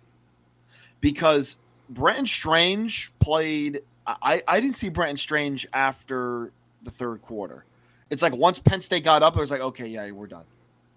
[0.99, 1.57] because
[1.89, 3.81] Brenton Strange played.
[4.05, 6.51] I I didn't see Brenton Strange after
[6.83, 7.65] the third quarter.
[8.09, 10.43] It's like once Penn State got up, it was like, okay, yeah, we're done.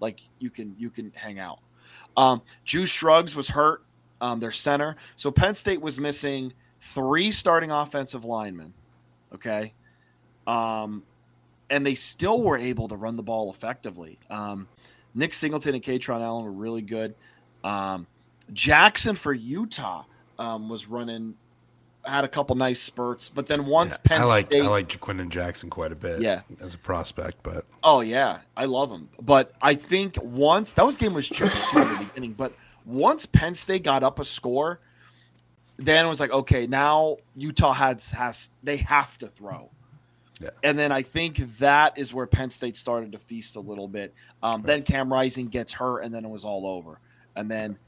[0.01, 1.61] Like you can you can hang out.
[2.17, 3.83] Um, Juice Scruggs was hurt.
[4.21, 4.97] Um, their center.
[5.17, 8.73] So Penn State was missing three starting offensive linemen.
[9.35, 9.75] Okay.
[10.47, 11.03] Um,
[11.71, 14.19] and they still were able to run the ball effectively.
[14.31, 14.69] Um,
[15.15, 17.15] Nick Singleton and Kaytron Allen were really good.
[17.63, 18.07] Um,
[18.53, 20.05] Jackson for Utah
[20.39, 21.35] um, was running
[22.05, 24.89] had a couple nice spurts, but then once yeah, Penn I like State, I like
[24.89, 26.21] Ja'Quinden Jackson quite a bit.
[26.21, 29.09] Yeah, as a prospect, but oh yeah, I love him.
[29.21, 32.53] But I think once that was game was tricky in the beginning, but
[32.85, 34.81] once Penn State got up a score,
[35.77, 39.71] then it was like okay, now Utah has has they have to throw.
[40.41, 40.51] Yeah.
[40.63, 44.13] And then I think that is where Penn State started to feast a little bit.
[44.43, 44.67] Um, right.
[44.67, 46.99] Then Cam Rising gets hurt, and then it was all over.
[47.37, 47.79] And then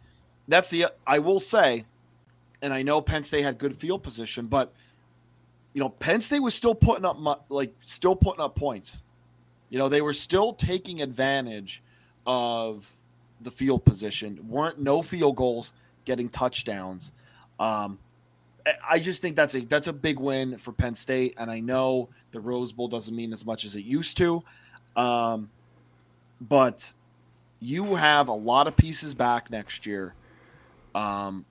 [0.48, 1.84] that's the I will say
[2.62, 4.72] and I know Penn State had good field position, but
[5.72, 9.02] you know Penn State was still putting up like still putting up points.
[9.68, 11.82] You know they were still taking advantage
[12.26, 12.92] of
[13.40, 14.48] the field position.
[14.48, 15.72] weren't no field goals,
[16.04, 17.12] getting touchdowns.
[17.60, 17.98] Um,
[18.88, 22.08] I just think that's a that's a big win for Penn State, and I know
[22.32, 24.42] the Rose Bowl doesn't mean as much as it used to,
[24.96, 25.50] um,
[26.40, 26.92] but
[27.60, 30.14] you have a lot of pieces back next year.
[30.94, 31.44] Um,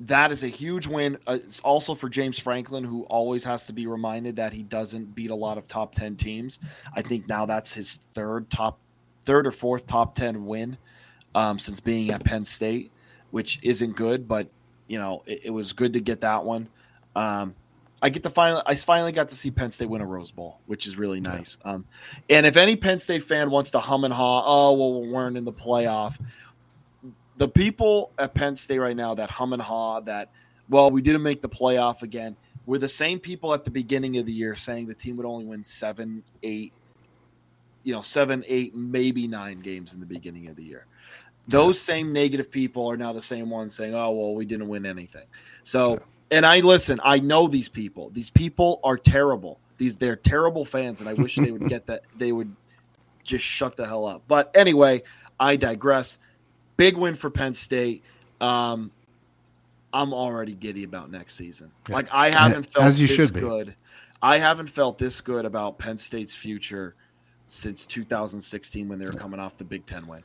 [0.00, 1.18] that is a huge win.
[1.26, 5.14] Uh, it's also for James Franklin, who always has to be reminded that he doesn't
[5.14, 6.58] beat a lot of top ten teams.
[6.94, 8.78] I think now that's his third top,
[9.24, 10.78] third or fourth top ten win
[11.34, 12.90] um, since being at Penn State,
[13.30, 14.48] which isn't good, but
[14.88, 16.68] you know it, it was good to get that one.
[17.14, 17.54] Um,
[18.00, 18.62] I get the final.
[18.66, 21.58] I finally got to see Penn State win a Rose Bowl, which is really nice.
[21.64, 21.84] Um,
[22.28, 25.36] and if any Penn State fan wants to hum and haw, oh well, we weren't
[25.36, 26.16] in the playoff
[27.38, 30.30] the people at Penn State right now that hum and haw that,
[30.68, 32.36] well, we didn't make the playoff again,
[32.66, 35.46] were the same people at the beginning of the year saying the team would only
[35.46, 36.72] win seven, eight,
[37.84, 40.84] you know, seven, eight, maybe nine games in the beginning of the year.
[41.48, 44.84] Those same negative people are now the same ones saying, oh, well, we didn't win
[44.84, 45.26] anything.
[45.62, 45.98] So,
[46.30, 48.10] and I listen, I know these people.
[48.10, 49.58] These people are terrible.
[49.78, 52.02] These they're terrible fans, and I wish they would get that.
[52.18, 52.54] They would
[53.24, 54.22] just shut the hell up.
[54.28, 55.04] But anyway,
[55.38, 56.18] I digress.
[56.76, 58.02] Big win for Penn State.
[58.40, 58.90] Um,
[59.92, 61.70] I'm already giddy about next season.
[61.88, 61.94] Yeah.
[61.94, 63.74] Like I haven't felt As you this good.
[64.20, 66.94] I haven't felt this good about Penn State's future
[67.46, 70.22] since 2016 when they were coming off the Big Ten win.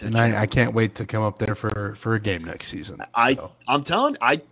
[0.00, 3.00] And I, I, can't wait to come up there for for a game next season.
[3.14, 3.52] I so.
[3.68, 4.42] I'm telling I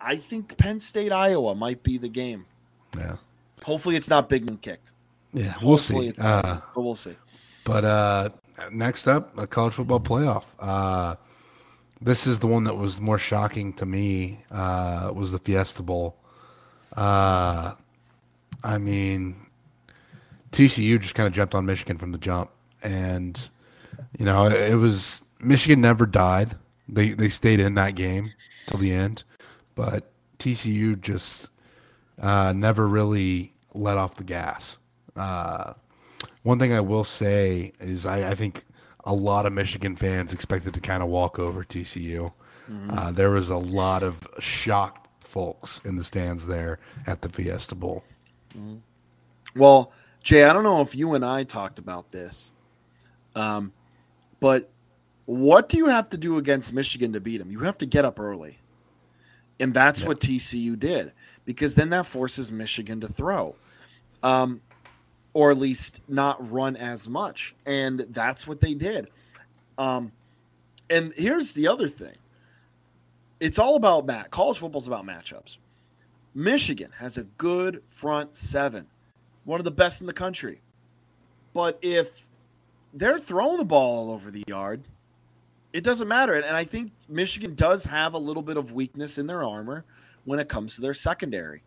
[0.00, 2.46] I think Penn State Iowa might be the game.
[2.96, 3.16] Yeah.
[3.62, 4.80] Hopefully it's not big and kick.
[5.32, 6.12] Yeah, we'll see.
[6.18, 7.16] Uh, but we'll see.
[7.64, 8.30] But uh,
[8.72, 10.44] next up, a college football playoff.
[10.58, 11.16] Uh,
[12.00, 14.38] this is the one that was more shocking to me.
[14.50, 16.16] Uh, was the Fiesta Bowl.
[16.96, 17.74] Uh,
[18.62, 19.36] I mean,
[20.52, 22.50] TCU just kind of jumped on Michigan from the jump,
[22.82, 23.50] and
[24.18, 26.54] you know it, it was Michigan never died.
[26.88, 28.32] They they stayed in that game
[28.66, 29.24] till the end,
[29.74, 31.48] but TCU just
[32.20, 34.78] uh, never really let off the gas.
[35.16, 35.74] Uh,
[36.42, 38.64] one thing I will say is I, I, think
[39.04, 42.32] a lot of Michigan fans expected to kind of walk over TCU.
[42.70, 42.90] Mm-hmm.
[42.90, 47.74] Uh, there was a lot of shocked folks in the stands there at the Fiesta
[47.74, 48.04] Bowl.
[48.56, 48.76] Mm-hmm.
[49.58, 49.92] Well,
[50.22, 52.52] Jay, I don't know if you and I talked about this,
[53.34, 53.72] um,
[54.46, 54.70] but
[55.24, 57.50] what do you have to do against Michigan to beat them?
[57.50, 58.60] You have to get up early.
[59.58, 60.06] And that's yeah.
[60.06, 61.10] what TCU did
[61.44, 63.56] because then that forces Michigan to throw.
[64.22, 64.60] Um,
[65.34, 67.56] or at least not run as much.
[67.66, 69.08] And that's what they did.
[69.78, 70.12] Um,
[70.88, 72.14] and here's the other thing
[73.40, 74.30] it's all about mat.
[74.30, 75.56] College football's about matchups.
[76.36, 78.86] Michigan has a good front seven,
[79.44, 80.60] one of the best in the country.
[81.52, 82.24] But if
[82.96, 84.82] they're throwing the ball all over the yard,
[85.72, 86.34] it doesn't matter.
[86.34, 89.84] And I think Michigan does have a little bit of weakness in their armor
[90.24, 91.62] when it comes to their secondary.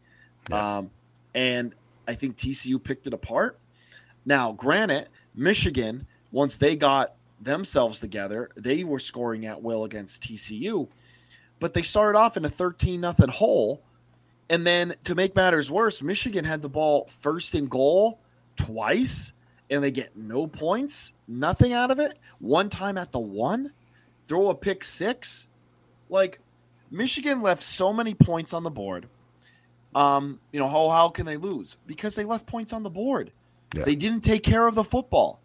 [0.50, 0.78] Yeah.
[0.78, 0.90] Um,
[1.36, 1.76] and
[2.08, 3.60] I think TCU picked it apart.
[4.26, 10.88] Now, granted, Michigan, once they got themselves together, they were scoring at will against TCU,
[11.60, 13.84] but they started off in a 13 nothing hole.
[14.50, 18.20] And then to make matters worse, Michigan had the ball first and goal
[18.56, 19.32] twice,
[19.70, 22.18] and they get no points, nothing out of it.
[22.40, 23.72] One time at the one,
[24.28, 25.48] throw a pick six.
[26.10, 26.40] Like
[26.92, 29.08] Michigan left so many points on the board
[29.96, 31.78] um, you know, how how can they lose?
[31.88, 33.32] Because they left points on the board.
[33.76, 33.86] Yeah.
[33.86, 35.40] They didn't take care of the football.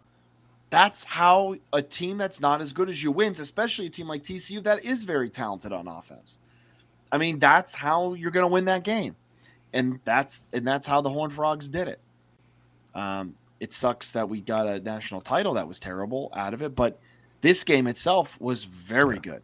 [0.69, 4.23] That's how a team that's not as good as you wins, especially a team like
[4.23, 6.39] TCU that is very talented on offense.
[7.11, 9.15] I mean, that's how you're going to win that game,
[9.73, 11.99] and that's and that's how the Horned Frogs did it.
[12.93, 16.75] Um, it sucks that we got a national title that was terrible out of it,
[16.75, 16.99] but
[17.41, 19.41] this game itself was very good.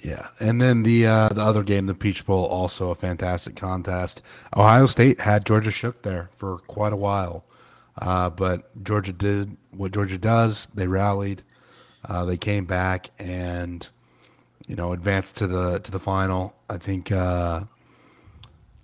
[0.00, 4.22] Yeah, and then the uh, the other game, the Peach Bowl, also a fantastic contest.
[4.56, 7.44] Ohio State had Georgia shook there for quite a while,
[8.00, 10.66] uh, but Georgia did what Georgia does.
[10.72, 11.42] They rallied,
[12.04, 13.88] uh, they came back, and
[14.68, 16.54] you know advanced to the to the final.
[16.70, 17.62] I think uh,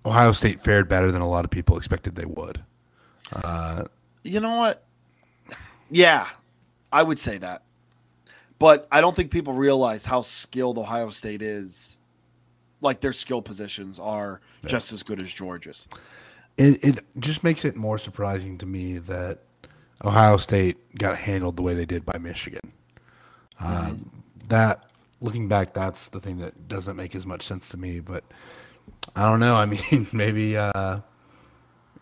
[0.05, 2.61] Ohio State fared better than a lot of people expected they would.
[4.25, 4.83] You know what?
[5.91, 6.29] Yeah,
[6.91, 7.63] I would say that.
[8.59, 11.99] But I don't think people realize how skilled Ohio State is.
[12.81, 14.71] Like their skill positions are yeah.
[14.71, 15.87] just as good as Georgia's.
[16.57, 19.41] It it just makes it more surprising to me that
[20.05, 22.73] Ohio State got handled the way they did by Michigan.
[23.61, 23.67] Mm-hmm.
[23.67, 28.01] Um, that looking back, that's the thing that doesn't make as much sense to me.
[28.01, 28.25] But
[29.17, 29.57] I don't know.
[29.57, 31.01] I mean, maybe uh,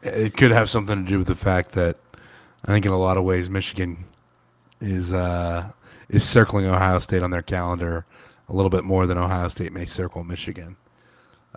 [0.02, 1.98] it could have something to do with the fact that
[2.64, 4.04] I think in a lot of ways Michigan
[4.80, 5.70] is uh,
[6.08, 8.04] is circling Ohio State on their calendar
[8.48, 10.76] a little bit more than Ohio State may circle Michigan.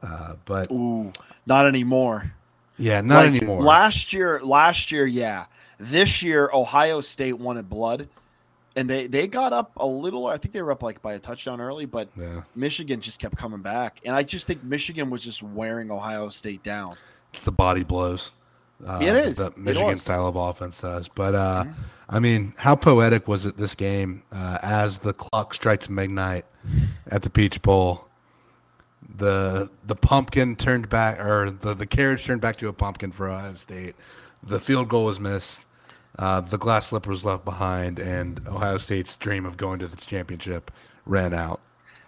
[0.01, 1.11] Uh, but Ooh,
[1.45, 2.33] not anymore.
[2.77, 3.63] Yeah, not like anymore.
[3.63, 5.45] Last year, last year, yeah.
[5.79, 8.09] This year, Ohio State wanted blood,
[8.75, 10.27] and they they got up a little.
[10.27, 12.43] I think they were up like by a touchdown early, but yeah.
[12.55, 16.63] Michigan just kept coming back, and I just think Michigan was just wearing Ohio State
[16.63, 16.95] down.
[17.33, 18.31] It's the body blows.
[18.85, 21.07] Uh, it is the Michigan style of offense does.
[21.07, 21.81] But uh, mm-hmm.
[22.09, 26.45] I mean, how poetic was it this game uh, as the clock strikes midnight
[27.07, 28.07] at the Peach Bowl?
[29.17, 33.29] The the pumpkin turned back, or the, the carriage turned back to a pumpkin for
[33.29, 33.95] Ohio State.
[34.43, 35.65] The field goal was missed.
[36.17, 39.97] Uh, the glass slipper was left behind, and Ohio State's dream of going to the
[39.97, 40.71] championship
[41.05, 41.59] ran out.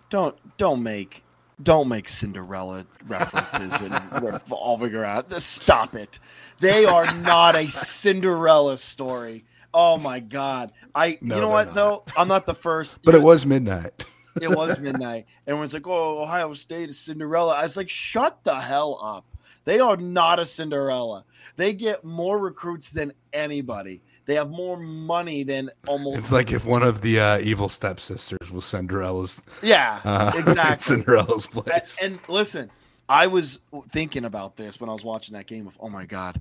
[0.09, 1.23] Don't don't make
[1.61, 5.33] don't make Cinderella references and revolving around.
[5.41, 6.19] Stop it.
[6.59, 9.45] They are not a Cinderella story.
[9.73, 10.71] Oh my god.
[10.93, 11.75] I no, you know what not.
[11.75, 12.03] though?
[12.17, 12.99] I'm not the first.
[13.03, 14.03] But it was midnight.
[14.41, 15.25] it was midnight.
[15.45, 19.25] Everyone's like, "Oh, Ohio State is Cinderella." I was like, "Shut the hell up."
[19.67, 21.25] They are not a Cinderella.
[21.57, 24.01] They get more recruits than anybody.
[24.25, 26.19] They have more money than almost.
[26.19, 29.41] It's like if one of the uh, evil stepsisters was Cinderella's.
[29.61, 30.95] Yeah, uh, exactly.
[30.95, 31.99] Cinderella's place.
[32.01, 32.71] And, and listen,
[33.09, 33.59] I was
[33.89, 35.67] thinking about this when I was watching that game.
[35.67, 36.39] Of oh my god,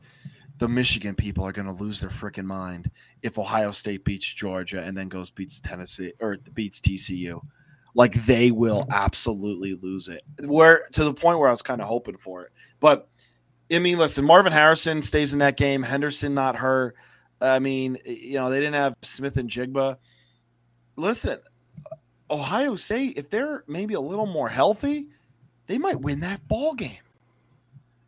[0.58, 4.80] the Michigan people are going to lose their freaking mind if Ohio State beats Georgia
[4.84, 7.42] and then goes beats Tennessee or beats TCU.
[7.92, 10.22] Like they will absolutely lose it.
[10.44, 12.52] Where to the point where I was kind of hoping for it.
[12.78, 13.08] But
[13.70, 15.82] I mean, listen, Marvin Harrison stays in that game.
[15.82, 16.94] Henderson not hurt.
[17.40, 19.96] I mean, you know, they didn't have Smith-Njigba.
[20.96, 21.38] Listen,
[22.30, 25.08] Ohio State, if they're maybe a little more healthy,
[25.66, 26.98] they might win that ball game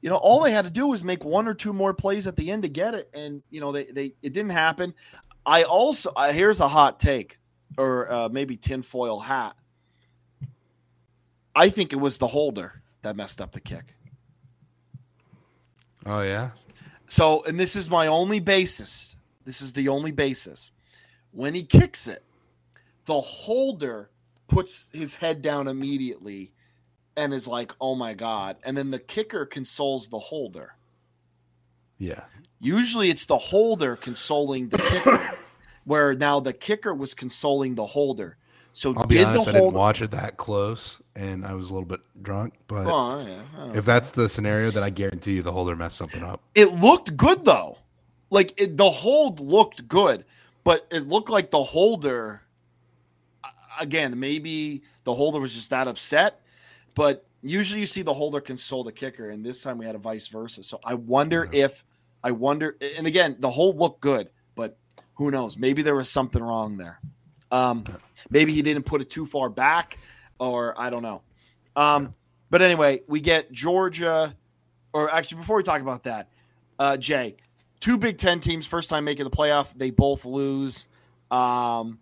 [0.00, 2.36] you know, all they had to do was make one or two more plays at
[2.36, 4.94] the end to get it, and you know, they they it didn't happen.
[5.44, 7.38] I also uh, here's a hot take,
[7.76, 9.56] or uh, maybe tinfoil hat.
[11.54, 13.94] I think it was the holder that messed up the kick.
[16.08, 16.50] Oh yeah.
[17.06, 19.16] So, and this is my only basis.
[19.44, 20.70] This is the only basis.
[21.32, 22.24] When he kicks it,
[23.04, 24.10] the holder
[24.46, 26.52] puts his head down immediately
[27.16, 30.76] and is like, "Oh my god!" And then the kicker consoles the holder.
[31.98, 32.24] Yeah.
[32.60, 35.30] Usually, it's the holder consoling the kicker,
[35.84, 38.36] where now the kicker was consoling the holder.
[38.72, 41.88] So I'll be honest, I didn't watch it that close, and I was a little
[41.88, 42.54] bit drunk.
[42.68, 43.72] But oh, yeah.
[43.74, 46.40] if that's the scenario, then I guarantee you the holder messed something up.
[46.54, 47.78] It looked good though,
[48.30, 50.24] like it, the hold looked good,
[50.64, 52.42] but it looked like the holder.
[53.80, 56.40] Again, maybe the holder was just that upset
[56.98, 59.98] but usually you see the holder console the kicker, and this time we had a
[59.98, 60.64] vice versa.
[60.64, 61.66] So I wonder yeah.
[61.66, 61.84] if
[62.24, 64.76] I wonder, and again, the hold looked good, but
[65.14, 65.56] who knows?
[65.56, 66.98] Maybe there was something wrong there.
[67.50, 67.84] Um,
[68.30, 69.98] maybe he didn't put it too far back,
[70.38, 71.22] or I don't know.
[71.76, 72.14] Um,
[72.50, 74.34] but anyway, we get Georgia,
[74.92, 76.28] or actually, before we talk about that,
[76.78, 77.36] uh, Jay,
[77.80, 80.88] two Big Ten teams, first time making the playoff, they both lose.
[81.30, 81.98] Um,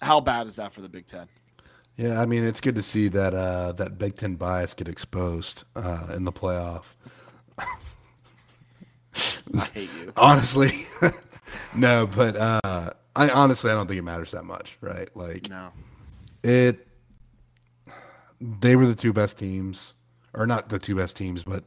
[0.00, 1.26] how bad is that for the Big Ten?
[1.96, 5.64] Yeah, I mean it's good to see that uh, that Big Ten bias get exposed
[5.74, 6.84] uh, in the playoff.
[7.58, 7.66] I
[9.74, 10.12] hate you.
[10.16, 10.86] Honestly,
[11.74, 15.14] no, but uh, I honestly I don't think it matters that much, right?
[15.16, 15.70] Like, no,
[16.42, 16.86] it.
[18.40, 19.94] They were the two best teams,
[20.32, 21.64] or not the two best teams, but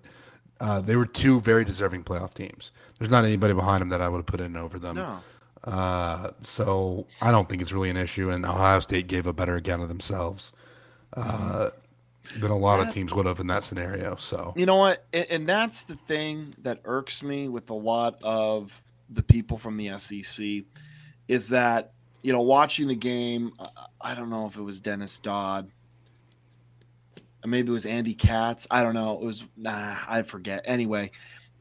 [0.61, 2.71] uh, they were two very deserving playoff teams.
[2.97, 4.95] There's not anybody behind them that I would have put in over them.
[4.95, 5.19] No.
[5.65, 8.29] Uh, so I don't think it's really an issue.
[8.29, 10.53] And Ohio State gave a better account of themselves
[11.17, 11.71] uh,
[12.39, 14.15] than a lot that, of teams would have in that scenario.
[14.15, 18.23] So you know what, and, and that's the thing that irks me with a lot
[18.23, 20.63] of the people from the SEC
[21.31, 23.53] is that you know watching the game.
[24.01, 25.71] I don't know if it was Dennis Dodd.
[27.45, 28.67] Maybe it was Andy Katz.
[28.69, 29.13] I don't know.
[29.13, 30.61] It was nah, I forget.
[30.65, 31.11] Anyway,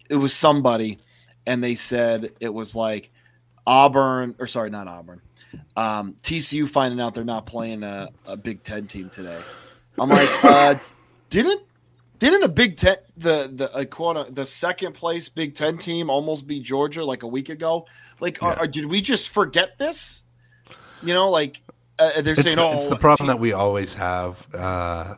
[0.08, 0.98] it was somebody,
[1.46, 3.12] and they said it was like
[3.64, 5.20] Auburn, or sorry, not Auburn.
[5.76, 9.40] Um, TCU finding out they're not playing a, a Big Ten team today.
[10.00, 10.74] I'm like, uh,
[11.28, 11.62] didn't
[12.18, 17.04] didn't a Big Ten the the the second place Big Ten team almost beat Georgia
[17.04, 17.86] like a week ago?
[18.20, 18.48] Like, yeah.
[18.48, 20.22] are, are, did we just forget this?
[21.02, 21.60] You know, like
[21.98, 25.14] uh, they're it's saying, the, "Oh, it's the problem that we always have uh,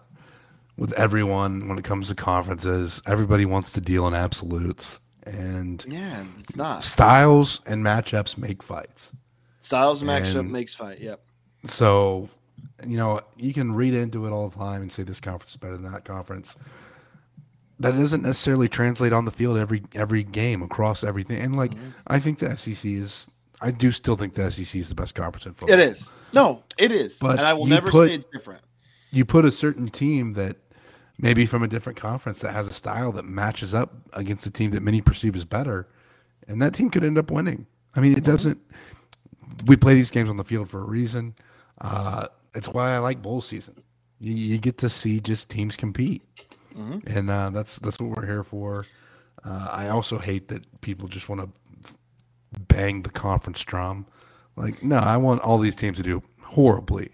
[0.77, 3.03] with everyone when it comes to conferences.
[3.07, 9.13] Everybody wants to deal in absolutes." and yeah, it's not styles and matchups make fights.
[9.61, 11.01] Styles and matchup makes fight.
[11.01, 11.21] Yep.
[11.67, 12.29] So,
[12.85, 15.57] you know, you can read into it all the time and say this conference is
[15.57, 16.57] better than that conference.
[17.83, 21.41] That doesn't necessarily translate on the field every every game across everything.
[21.41, 21.91] And like, mm-hmm.
[22.07, 23.27] I think the SEC is.
[23.61, 25.79] I do still think the SEC is the best conference in football.
[25.79, 26.11] It is.
[26.33, 27.17] No, it is.
[27.19, 28.63] But and I will never put, say it's different.
[29.13, 30.57] You put a certain team that
[31.19, 34.73] maybe from a different conference that has a style that matches up against a team
[34.73, 35.89] that many perceive as better,
[36.49, 37.67] and that team could end up winning.
[37.95, 38.59] I mean, it doesn't.
[39.67, 41.35] We play these games on the field for a reason.
[41.81, 43.83] Uh, it's why I like bowl season.
[44.19, 46.23] You, you get to see just teams compete,
[46.73, 46.99] mm-hmm.
[47.07, 48.87] and uh, that's that's what we're here for.
[49.45, 51.93] Uh, I also hate that people just want to
[52.69, 54.07] bang the conference drum.
[54.57, 57.11] Like, no, I want all these teams to do horribly.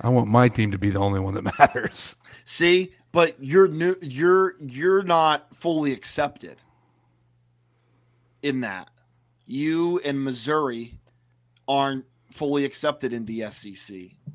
[0.00, 2.16] I want my team to be the only one that matters.
[2.44, 6.56] See, but you're new you're you're not fully accepted
[8.42, 8.88] in that
[9.46, 10.98] you and missouri
[11.68, 13.72] aren't fully accepted in the sec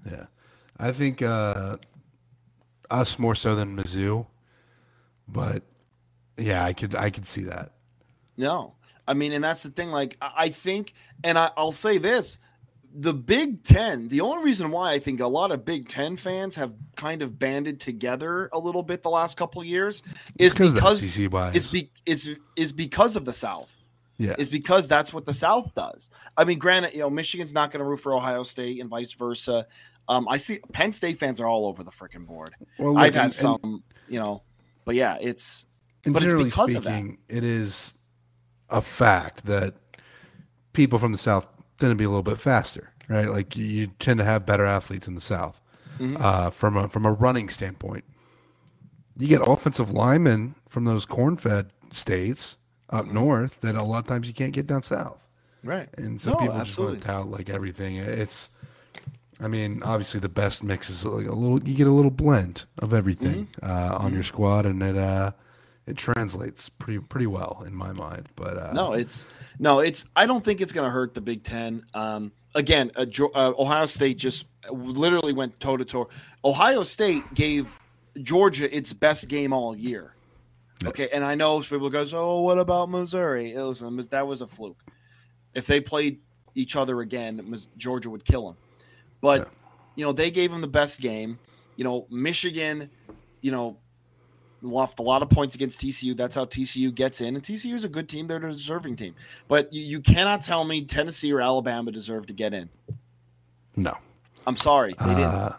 [0.09, 0.25] yeah
[0.79, 1.77] i think uh
[2.91, 4.25] us more so than mizzou
[5.27, 5.63] but
[6.37, 7.71] yeah i could i could see that
[8.37, 8.73] no
[9.07, 12.37] i mean and that's the thing like i think and I, i'll say this
[12.97, 16.55] the Big Ten, the only reason why I think a lot of Big Ten fans
[16.55, 20.01] have kind of banded together a little bit the last couple years
[20.39, 23.75] is because, because it's, be, is, is because of the South.
[24.17, 24.35] Yeah.
[24.37, 26.09] Is because that's what the South does.
[26.37, 29.11] I mean, granted, you know, Michigan's not going to root for Ohio State and vice
[29.11, 29.67] versa.
[30.07, 32.55] Um, I see Penn State fans are all over the freaking board.
[32.79, 34.41] Well, look, I've had and, some, you know,
[34.85, 35.65] but yeah, it's
[36.03, 37.37] but it's because speaking, of that.
[37.37, 37.93] It is
[38.69, 39.73] a fact that
[40.73, 41.45] people from the South
[41.79, 43.29] tend to be a little bit faster, right?
[43.29, 45.59] Like you tend to have better athletes in the South
[45.99, 46.17] mm-hmm.
[46.19, 48.03] uh, from a from a running standpoint.
[49.17, 52.57] You get offensive linemen from those corn-fed states
[52.89, 53.15] up mm-hmm.
[53.15, 55.25] north that a lot of times you can't get down south.
[55.63, 55.89] Right.
[55.97, 56.97] And so no, people absolutely.
[56.97, 57.95] just want to tout like everything.
[57.95, 58.49] It's,
[59.39, 61.61] I mean, obviously the best mix is like a little.
[61.67, 63.65] You get a little blend of everything mm-hmm.
[63.69, 64.15] uh, on mm-hmm.
[64.15, 65.31] your squad, and it uh,
[65.87, 68.29] it translates pretty pretty well in my mind.
[68.35, 69.25] But uh, no, it's
[69.59, 70.07] no, it's.
[70.15, 71.85] I don't think it's going to hurt the Big Ten.
[71.93, 73.05] Um, again, uh,
[73.35, 76.09] uh, Ohio State just literally went toe to toe.
[76.43, 77.77] Ohio State gave
[78.21, 80.13] Georgia its best game all year.
[80.83, 84.81] Okay, and I know people goes, "Oh, what about Missouri?" Listen, that was a fluke.
[85.53, 86.19] If they played
[86.53, 88.57] each other again, Georgia would kill them.
[89.25, 89.45] But yeah.
[89.95, 91.39] you know, they gave him the best game.
[91.77, 92.91] You know, Michigan,
[93.41, 93.77] you know,
[94.61, 96.15] lost a lot of points against TCU.
[96.15, 97.35] That's how TCU gets in.
[97.35, 98.27] And TCU is a good team.
[98.27, 99.15] They're a deserving team.
[99.47, 102.69] But you, you cannot tell me Tennessee or Alabama deserve to get in.
[103.75, 103.97] No.
[104.45, 104.93] I'm sorry.
[104.99, 105.23] They didn't.
[105.23, 105.55] Uh,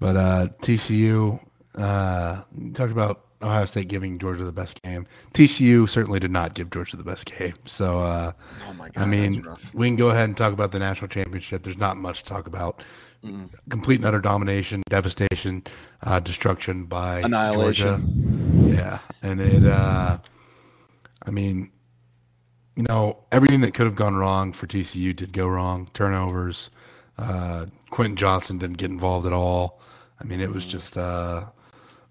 [0.00, 1.38] but uh, TCU,
[1.76, 2.42] uh,
[2.74, 5.06] talked about Ohio State giving Georgia the best game.
[5.32, 7.54] TCU certainly did not give Georgia the best game.
[7.64, 8.32] So, uh,
[8.68, 11.62] oh God, I mean, we can go ahead and talk about the national championship.
[11.62, 12.82] There's not much to talk about.
[13.24, 13.50] Mm.
[13.68, 15.62] Complete and utter domination, devastation,
[16.02, 18.54] uh, destruction by annihilation.
[18.62, 18.76] Georgia.
[18.76, 19.66] Yeah, and it.
[19.66, 20.18] Uh,
[21.26, 21.70] I mean,
[22.76, 25.90] you know, everything that could have gone wrong for TCU did go wrong.
[25.92, 26.70] Turnovers.
[27.18, 29.82] Uh, Quentin Johnston didn't get involved at all.
[30.18, 30.70] I mean, it was mm.
[30.70, 31.44] just uh,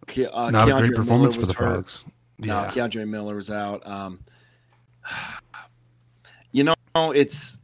[0.10, 1.86] Ke- uh, not Kendre a great performance for the.
[2.39, 3.86] Yeah, no, Kendre Miller was out.
[3.86, 4.20] Um,
[6.51, 7.57] you know, it's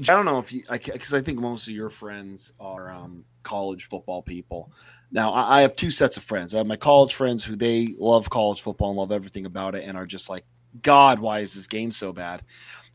[0.00, 3.24] I don't know if you because I, I, think most of your friends are um,
[3.42, 4.72] college football people.
[5.12, 6.54] Now I, I, have two sets of friends.
[6.54, 9.84] I have my college friends who they love college football and love everything about it,
[9.84, 10.44] and are just like,
[10.82, 12.42] God, why is this game so bad?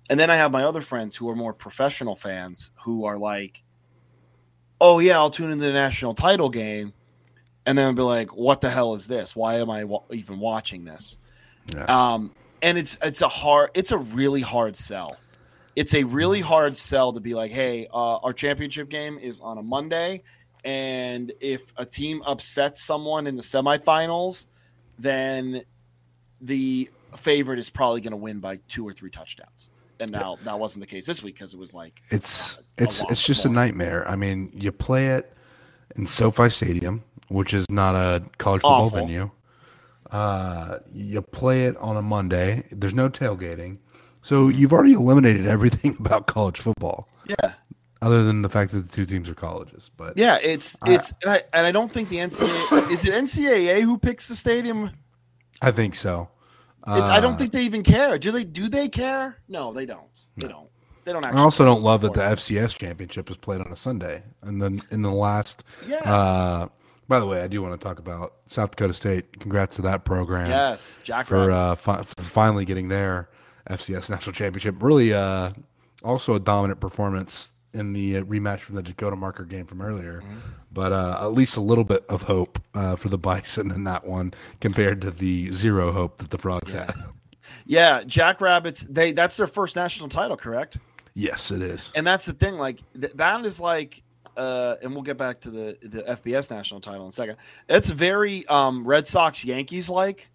[0.09, 3.63] And then I have my other friends who are more professional fans who are like,
[4.79, 6.93] Oh yeah, I'll tune in the national title game,
[7.67, 9.35] and then be like, "What the hell is this?
[9.35, 11.17] Why am I even watching this?"
[11.71, 11.85] Yeah.
[11.85, 12.31] Um,
[12.63, 15.17] and it's it's a hard, it's a really hard sell
[15.77, 19.59] it's a really hard sell to be like, hey, uh, our championship game is on
[19.59, 20.23] a Monday,
[20.65, 24.47] and if a team upsets someone in the semifinals,
[24.97, 25.61] then
[26.41, 29.69] the favorite is probably going to win by two or three touchdowns.
[29.99, 30.45] And now yeah.
[30.45, 33.49] that wasn't the case this week because it was like it's it's it's just a
[33.49, 34.07] nightmare.
[34.07, 35.31] I mean, you play it
[35.95, 38.99] in SoFi Stadium, which is not a college football Awful.
[38.99, 39.31] venue.
[40.11, 42.63] Uh, you play it on a Monday.
[42.71, 43.77] There's no tailgating.
[44.21, 47.09] So you've already eliminated everything about college football.
[47.27, 47.53] Yeah.
[48.01, 51.31] Other than the fact that the two teams are colleges, but yeah, it's it's and,
[51.31, 54.91] I, and I don't think the NCAA is it NCAA who picks the stadium.
[55.63, 56.29] I think so.
[56.85, 58.19] Uh, I don't uh, think they even care.
[58.19, 58.43] Do they?
[58.43, 59.39] Do they care?
[59.49, 60.03] No, they don't.
[60.35, 60.69] They don't.
[61.05, 61.25] They don't.
[61.25, 64.79] I also don't love that the FCS championship is played on a Sunday, and then
[64.91, 65.63] in the last.
[65.87, 65.97] Yeah.
[65.97, 66.67] Uh,
[67.07, 69.39] by the way, I do want to talk about South Dakota State.
[69.39, 70.49] Congrats to that program.
[70.49, 73.29] Yes, Jack for, uh, fi- for finally getting their
[73.69, 74.75] FCS national championship.
[74.81, 75.51] Really, uh,
[76.03, 80.21] also a dominant performance in the uh, rematch from the Dakota Marker game from earlier.
[80.21, 80.37] Mm-hmm.
[80.71, 84.05] But uh, at least a little bit of hope uh, for the Bison in that
[84.05, 86.85] one compared to the zero hope that the Frogs yeah.
[86.85, 86.95] had.
[87.65, 88.85] Yeah, Jackrabbits.
[88.89, 90.77] They that's their first national title, correct?
[91.13, 91.91] Yes, it is.
[91.95, 92.55] And that's the thing.
[92.55, 94.03] Like th- that is like.
[94.37, 97.37] Uh, and we'll get back to the the FBS national title in a second.
[97.67, 100.29] It's very um, Red Sox Yankees like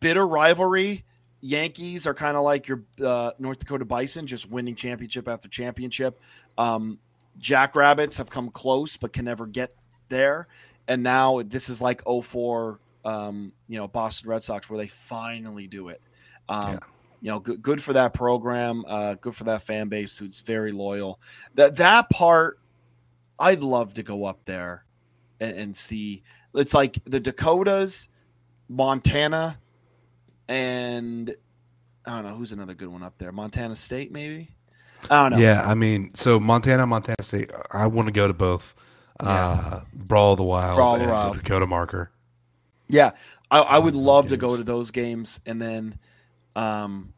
[0.00, 1.04] bitter rivalry
[1.40, 6.18] Yankees are kind of like your uh, North Dakota Bison, just winning championship after championship.
[6.58, 6.98] Um,
[7.38, 9.74] Jackrabbits have come close, but can never get
[10.08, 10.48] there.
[10.88, 15.66] And now this is like 04, um, you know, Boston Red Sox, where they finally
[15.66, 16.00] do it.
[16.48, 16.78] Um, yeah.
[17.20, 18.84] You know, good, good for that program.
[18.86, 21.20] Uh, good for that fan base who's very loyal.
[21.54, 22.58] That that part,
[23.38, 24.84] I'd love to go up there
[25.40, 26.22] and, and see.
[26.54, 28.08] It's like the Dakotas,
[28.68, 29.58] Montana,
[30.48, 31.34] and
[32.04, 33.32] I don't know who's another good one up there.
[33.32, 34.50] Montana State, maybe.
[35.10, 35.44] I don't know.
[35.44, 37.50] Yeah, I mean, so Montana, Montana State.
[37.72, 38.74] I want to go to both.
[39.22, 39.28] Yeah.
[39.28, 41.36] Uh, Brawl of the Wild Brawl and Wild.
[41.36, 42.10] Dakota Marker.
[42.88, 43.12] Yeah,
[43.50, 45.98] I, I would love to go to those games, and then,
[46.54, 47.12] um,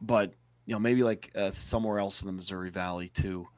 [0.00, 0.34] but
[0.66, 3.48] you know, maybe like uh, somewhere else in the Missouri Valley too.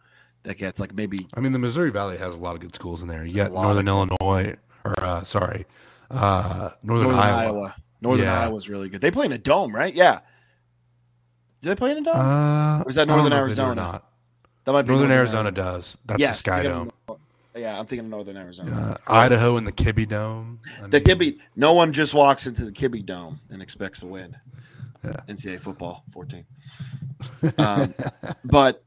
[0.44, 1.26] That gets like maybe.
[1.34, 3.24] I mean, the Missouri Valley has a lot of good schools in there.
[3.24, 5.66] You got Northern Illinois, or uh, sorry,
[6.10, 7.42] uh, Northern, Northern Iowa.
[7.42, 7.74] Iowa.
[8.02, 8.42] Northern yeah.
[8.42, 9.00] Iowa was really good.
[9.00, 9.94] They play in a dome, right?
[9.94, 10.20] Yeah.
[11.62, 12.16] Do they play in a dome?
[12.16, 13.74] Uh, or is that Northern Arizona?
[13.74, 14.10] Not.
[14.64, 15.98] That might be Northern, Northern Arizona, Arizona does.
[16.04, 16.90] That's yes, a Sky Dome.
[17.08, 17.18] Of,
[17.56, 18.98] yeah, I'm thinking of Northern Arizona.
[19.06, 20.60] Uh, Idaho and the Kibby Dome.
[20.82, 21.38] I the mean, Kibby.
[21.54, 24.36] No one just walks into the Kibby Dome and expects to win.
[25.04, 25.20] Yeah.
[25.28, 26.44] NCAA football 14.
[27.58, 27.94] Um,
[28.44, 28.82] but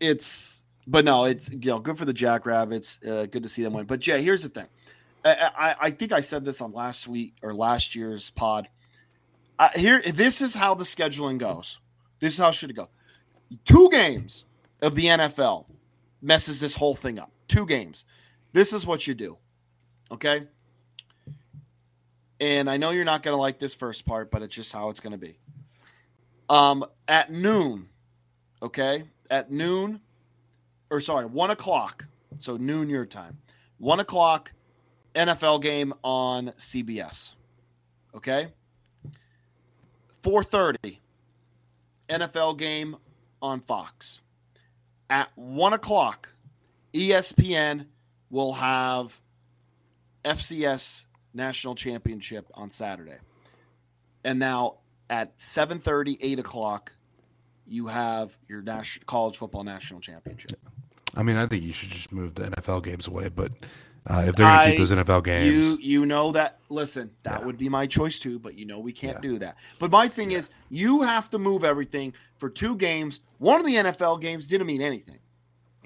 [0.00, 2.98] it's but no, it's you know good for the Jackrabbits.
[3.06, 3.86] Uh, good to see them win.
[3.86, 4.66] But Jay, here's the thing.
[5.24, 8.68] I, I, I think I said this on last week or last year's pod.
[9.76, 11.78] Here, this is how the scheduling goes.
[12.18, 12.88] This is how it should go.
[13.66, 14.44] Two games
[14.80, 15.66] of the NFL
[16.22, 17.30] messes this whole thing up.
[17.46, 18.04] Two games.
[18.52, 19.36] This is what you do.
[20.10, 20.46] Okay.
[22.40, 24.88] And I know you're not going to like this first part, but it's just how
[24.88, 25.36] it's going to be.
[26.48, 27.88] Um, at noon,
[28.62, 30.00] okay, at noon,
[30.90, 32.06] or sorry, one o'clock.
[32.38, 33.38] So noon your time.
[33.78, 34.52] One o'clock,
[35.14, 37.34] NFL game on CBS.
[38.14, 38.48] Okay.
[40.22, 40.98] 4:30,
[42.08, 42.96] NFL game
[43.40, 44.20] on Fox.
[45.08, 46.30] At one o'clock,
[46.92, 47.86] ESPN
[48.28, 49.20] will have
[50.24, 53.18] FCS national championship on Saturday.
[54.24, 54.76] And now
[55.08, 56.92] at 7.30, 8 o'clock,
[57.66, 60.60] you have your national, college football national championship.
[61.16, 63.52] I mean, I think you should just move the NFL games away, but
[64.06, 66.58] uh, if they're going to keep those NFL games, you you know that.
[66.68, 67.46] Listen, that yeah.
[67.46, 69.30] would be my choice too, but you know we can't yeah.
[69.30, 69.56] do that.
[69.78, 70.38] But my thing yeah.
[70.38, 73.20] is, you have to move everything for two games.
[73.38, 75.18] One of the NFL games didn't mean anything.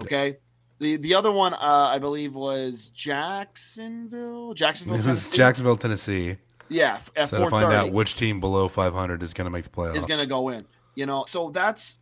[0.02, 0.36] Okay,
[0.78, 4.54] the the other one, uh, I believe, was Jacksonville.
[4.54, 4.96] Jacksonville.
[4.96, 5.36] It was Tennessee.
[5.36, 6.36] Jacksonville, Tennessee.
[6.68, 9.70] Yeah, at so to find out which team below 500 is going to make the
[9.70, 10.64] playoffs is going to go in.
[10.94, 11.98] You know, so that's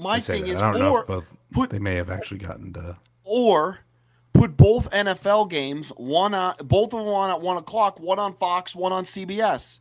[0.00, 0.50] my thing that.
[0.50, 3.80] is, I don't or know both, put, they may have actually gotten to, or
[4.32, 8.34] put both NFL games one on both of them on at one o'clock, one on
[8.34, 9.78] Fox, one on CBS,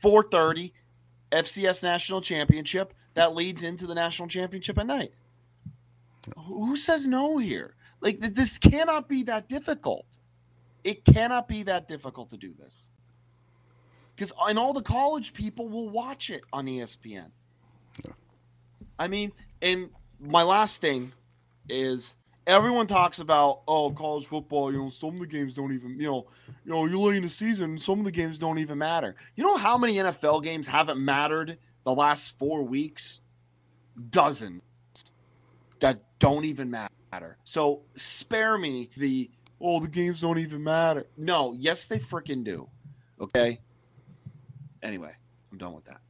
[0.00, 0.72] four thirty,
[1.32, 5.12] FCS National Championship that leads into the national championship at night.
[6.36, 7.74] Who says no here?
[8.00, 10.06] Like this cannot be that difficult.
[10.84, 12.88] It cannot be that difficult to do this.
[14.14, 17.30] Because uh, and all the college people will watch it on ESPN.
[18.98, 19.32] I mean,
[19.62, 19.90] and
[20.20, 21.12] my last thing
[21.68, 22.14] is
[22.46, 26.06] everyone talks about oh college football you know some of the games don't even you
[26.06, 26.26] know
[26.64, 29.44] you know you're late in the season some of the games don't even matter you
[29.44, 33.20] know how many nfl games haven't mattered the last four weeks
[34.08, 34.62] dozens
[35.80, 37.38] that don't even matter.
[37.44, 39.30] So spare me the
[39.60, 41.06] oh the games don't even matter.
[41.16, 42.68] No, yes they freaking do.
[43.20, 43.60] Okay.
[44.82, 45.12] Anyway,
[45.50, 46.00] I'm done with that.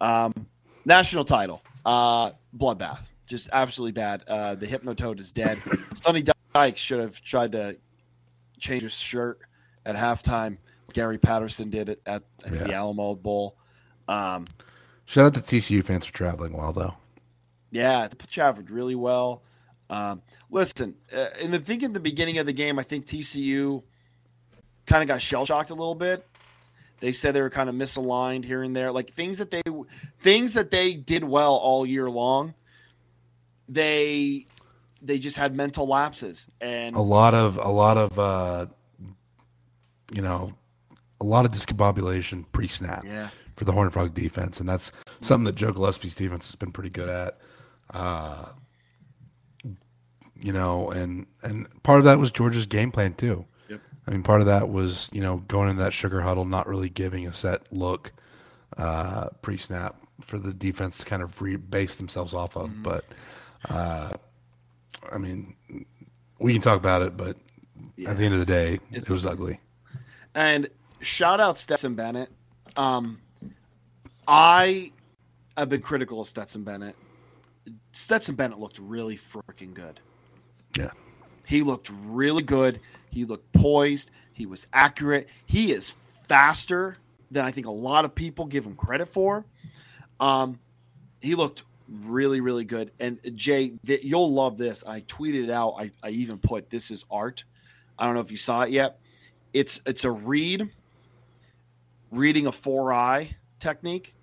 [0.00, 0.46] Um,
[0.84, 4.22] national title, uh, bloodbath, just absolutely bad.
[4.26, 5.58] Uh, the Hypnotoad is dead.
[5.94, 6.24] Sonny
[6.54, 7.76] Dykes should have tried to
[8.58, 9.38] change his shirt
[9.84, 10.58] at halftime.
[10.92, 12.64] Gary Patterson did it at, at yeah.
[12.64, 13.56] the Alamo Bowl.
[14.08, 14.46] Um,
[15.06, 16.94] Shout out to TCU fans for traveling well, though.
[17.70, 19.42] Yeah, they traveled really well.
[19.88, 23.82] Um, listen, uh, in the think in the beginning of the game, I think TCU
[24.86, 26.26] kind of got shell shocked a little bit.
[27.00, 29.62] They said they were kind of misaligned here and there, like things that they
[30.22, 32.54] things that they did well all year long.
[33.68, 34.46] They
[35.02, 38.66] they just had mental lapses and a lot of a lot of uh,
[40.12, 40.52] you know
[41.20, 43.28] a lot of discombobulation pre-snap yeah.
[43.56, 44.90] for the Horned Frog defense, and that's
[45.20, 47.38] something that Joe Gillespie's defense has been pretty good at.
[47.90, 48.46] Uh,
[50.40, 53.44] you know, and and part of that was Georgia's game plan too.
[54.10, 56.88] I mean, part of that was you know going into that sugar huddle, not really
[56.88, 58.12] giving a set look
[58.76, 62.70] uh, pre-snap for the defense to kind of re- base themselves off of.
[62.70, 62.82] Mm-hmm.
[62.82, 63.04] But
[63.68, 64.10] uh,
[65.12, 65.54] I mean,
[66.40, 67.36] we can talk about it, but
[67.96, 68.10] yeah.
[68.10, 69.60] at the end of the day, it's it was ugly.
[70.34, 72.30] And shout out Stetson Bennett.
[72.76, 73.20] Um,
[74.26, 74.90] I
[75.56, 76.96] have been critical of Stetson Bennett.
[77.92, 80.00] Stetson Bennett looked really freaking good.
[80.76, 80.90] Yeah.
[81.50, 82.78] He looked really good.
[83.10, 84.12] He looked poised.
[84.32, 85.28] He was accurate.
[85.44, 85.92] He is
[86.28, 86.96] faster
[87.28, 89.44] than I think a lot of people give him credit for.
[90.20, 90.60] Um,
[91.20, 92.92] he looked really, really good.
[93.00, 94.84] And Jay, th- you'll love this.
[94.86, 95.74] I tweeted it out.
[95.76, 97.42] I, I even put this is art.
[97.98, 99.00] I don't know if you saw it yet.
[99.52, 100.70] It's it's a read,
[102.12, 104.14] reading a four eye technique,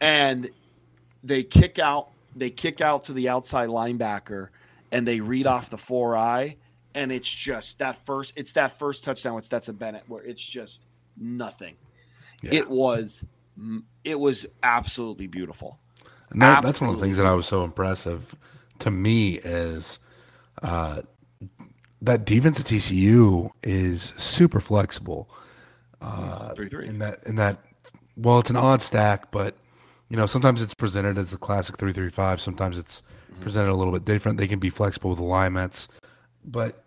[0.00, 0.48] and
[1.22, 4.48] they kick out they kick out to the outside linebacker
[4.92, 6.56] and they read off the four eye,
[6.94, 8.32] and it's just that first.
[8.36, 10.84] It's that first touchdown with Stetson Bennett where it's just
[11.16, 11.76] nothing.
[12.42, 12.54] Yeah.
[12.54, 13.24] It was
[14.04, 15.78] it was absolutely beautiful.
[16.30, 18.34] And that, that's one of the things that I was so impressive
[18.78, 19.98] to me is
[20.62, 21.02] uh,
[22.02, 25.28] that defense at TCU is super flexible.
[26.00, 27.58] Uh, three three in that in that.
[28.16, 29.56] Well, it's an odd stack, but
[30.10, 32.40] you know, sometimes it's presented as a classic three three five.
[32.40, 33.40] Sometimes it's mm-hmm.
[33.40, 34.36] presented a little bit different.
[34.36, 35.88] They can be flexible with alignments,
[36.44, 36.84] but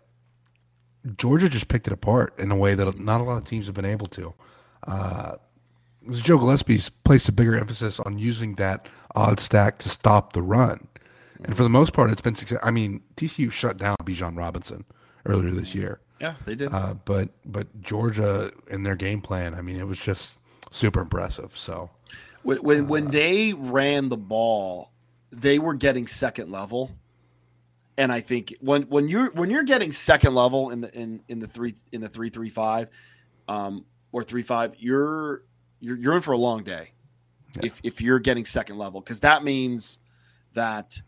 [1.16, 3.74] Georgia just picked it apart in a way that not a lot of teams have
[3.74, 4.32] been able to.
[4.86, 5.36] Uh,
[6.10, 10.86] Joe Gillespie's placed a bigger emphasis on using that odd stack to stop the run.
[11.44, 12.58] And for the most part, it's been success.
[12.62, 14.84] I mean, TCU shut down Bijan Robinson
[15.26, 16.00] earlier this year.
[16.20, 16.72] Yeah, they did.
[16.72, 20.38] Uh, but but Georgia in their game plan, I mean, it was just
[20.70, 21.52] super impressive.
[21.56, 21.90] So
[22.44, 24.90] when when, uh, when they ran the ball,
[25.32, 26.92] they were getting second level,
[27.96, 31.40] and I think when when you're when you're getting second level in the in in
[31.40, 32.88] the three in the three three five,
[33.48, 35.42] um, or three five, you're
[35.80, 36.92] you're you're in for a long day.
[37.56, 37.66] Yeah.
[37.66, 39.98] If if you're getting second level, because that means
[40.54, 41.00] that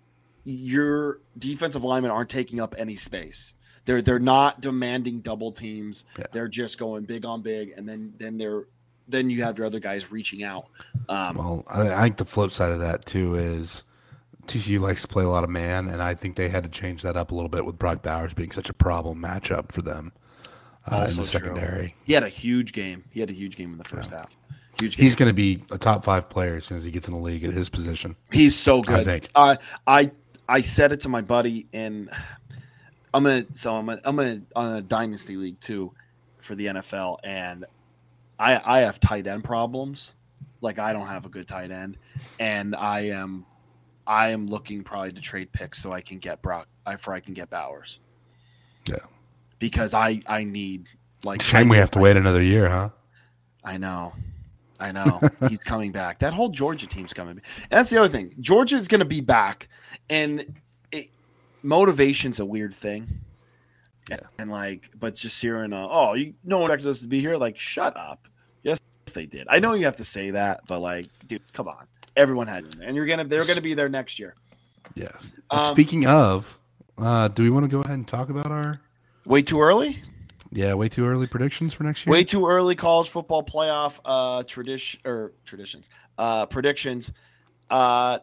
[0.45, 3.55] your defensive linemen aren't taking up any space.
[3.85, 6.05] They're they're not demanding double teams.
[6.19, 6.27] Yeah.
[6.33, 8.65] They're just going big on big, and then then they're
[9.09, 10.67] then you have your other guys reaching out.
[11.09, 13.85] Um, well, I, I think the flip side of that too is
[14.47, 17.03] TCU likes to play a lot of man, and I think they had to change
[17.03, 20.13] that up a little bit with Brock Bowers being such a problem matchup for them
[20.91, 21.89] uh, in the secondary.
[21.89, 21.97] True.
[22.05, 23.05] He had a huge game.
[23.11, 24.19] He had a huge game in the first yeah.
[24.19, 24.37] half.
[24.81, 25.05] Huge game.
[25.05, 27.21] He's going to be a top five player as soon as he gets in the
[27.21, 28.17] league at his position.
[28.31, 29.01] He's so good.
[29.01, 29.29] I think.
[29.35, 30.11] Uh, I
[30.49, 32.11] I said it to my buddy, and
[33.13, 33.47] I'm gonna.
[33.55, 35.93] So I'm gonna, I'm gonna on a dynasty league too
[36.41, 37.65] for the NFL, and
[38.39, 40.13] I I have tight end problems.
[40.61, 41.99] Like I don't have a good tight end,
[42.39, 43.47] and I am
[44.07, 46.69] I am looking probably to trade picks so I can get Brock.
[46.85, 47.99] I for I can get Bowers.
[48.89, 48.97] Yeah,
[49.59, 50.87] because I I need
[51.25, 51.43] like.
[51.43, 52.91] Shame we have to wait another year, huh?
[53.65, 54.13] I know.
[54.79, 56.19] I know he's coming back.
[56.21, 57.41] That whole Georgia team's coming.
[57.71, 58.35] And that's the other thing.
[58.41, 59.69] Georgia is going to be back,
[60.09, 60.61] and
[60.93, 61.11] it,
[61.63, 63.21] motivation's a weird thing.
[64.09, 64.19] Yeah.
[64.39, 67.37] And like, but just hearing, uh, oh, you no one expected us to be here.
[67.37, 68.29] Like, shut up.
[68.63, 68.81] Yes,
[69.13, 69.47] they did.
[69.51, 71.87] I know you have to say that, but like, dude, come on.
[72.17, 74.35] Everyone had and you're gonna they're gonna be there next year.
[74.95, 75.31] Yes.
[75.51, 76.59] Um, speaking of,
[76.99, 78.81] uh, do we want to go ahead and talk about our?
[79.25, 80.03] Way too early.
[80.53, 82.13] Yeah, way too early predictions for next year.
[82.13, 85.89] Way too early college football playoff uh tradition or traditions.
[86.17, 87.13] Uh predictions.
[87.69, 88.21] Uh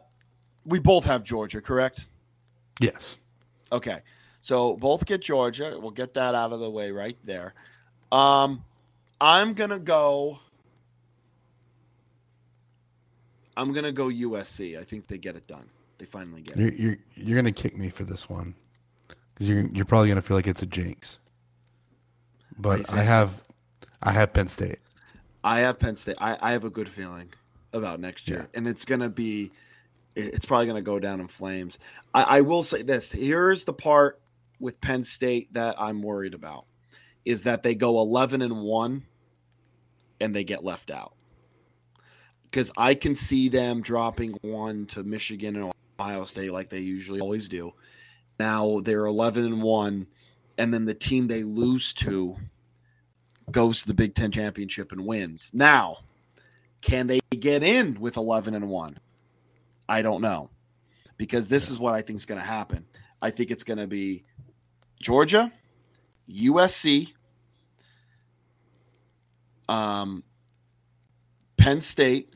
[0.64, 2.06] we both have Georgia, correct?
[2.80, 3.16] Yes.
[3.70, 4.00] Okay.
[4.44, 5.78] So both get Georgia.
[5.80, 7.54] We'll get that out of the way right there.
[8.12, 8.64] Um
[9.20, 10.38] I'm going to go
[13.56, 14.78] I'm going to go USC.
[14.78, 15.70] I think they get it done.
[15.98, 16.78] They finally get you're, it.
[16.78, 18.54] You're you're going to kick me for this one.
[19.36, 21.18] Cuz you're you're probably going to feel like it's a jinx
[22.58, 23.42] but I have
[24.02, 24.78] I have Penn State.
[25.42, 26.16] I have Penn State.
[26.20, 27.30] I, I have a good feeling
[27.72, 28.58] about next year, yeah.
[28.58, 29.52] and it's gonna be
[30.14, 31.78] it's probably gonna go down in flames.
[32.12, 34.20] I, I will say this: here's the part
[34.60, 36.66] with Penn State that I'm worried about
[37.24, 39.04] is that they go 11 and one,
[40.20, 41.14] and they get left out
[42.44, 47.20] because I can see them dropping one to Michigan and Ohio State like they usually
[47.20, 47.72] always do.
[48.38, 50.06] Now they're 11 and one
[50.58, 52.36] and then the team they lose to
[53.50, 55.50] goes to the Big Ten championship and wins.
[55.52, 55.98] Now,
[56.80, 58.98] can they get in with eleven and one?
[59.88, 60.50] I don't know,
[61.16, 62.86] because this is what I think is going to happen.
[63.22, 64.24] I think it's going to be
[65.00, 65.52] Georgia,
[66.28, 67.12] USC,
[69.68, 70.24] um,
[71.56, 72.34] Penn State,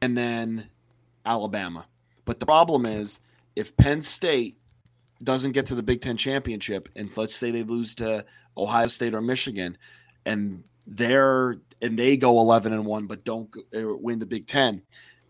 [0.00, 0.68] and then
[1.24, 1.86] Alabama.
[2.24, 3.20] But the problem is,
[3.54, 4.58] if Penn State
[5.22, 8.24] doesn't get to the Big Ten championship, and let's say they lose to
[8.56, 9.78] Ohio State or Michigan,
[10.24, 14.82] and they're and they go eleven and one, but don't win the Big Ten,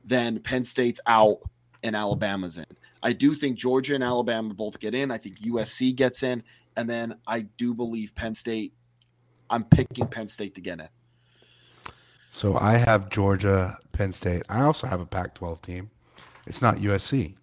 [0.05, 1.39] then Penn State's out
[1.85, 2.66] and Alabama's in.
[3.03, 5.11] I do think Georgia and Alabama both get in.
[5.11, 6.43] I think USC gets in,
[6.74, 8.72] and then I do believe Penn State.
[9.51, 10.89] I'm picking Penn State to get in.
[12.30, 14.43] So I have Georgia, Penn State.
[14.49, 15.91] I also have a Pac-12 team.
[16.47, 17.35] It's not USC.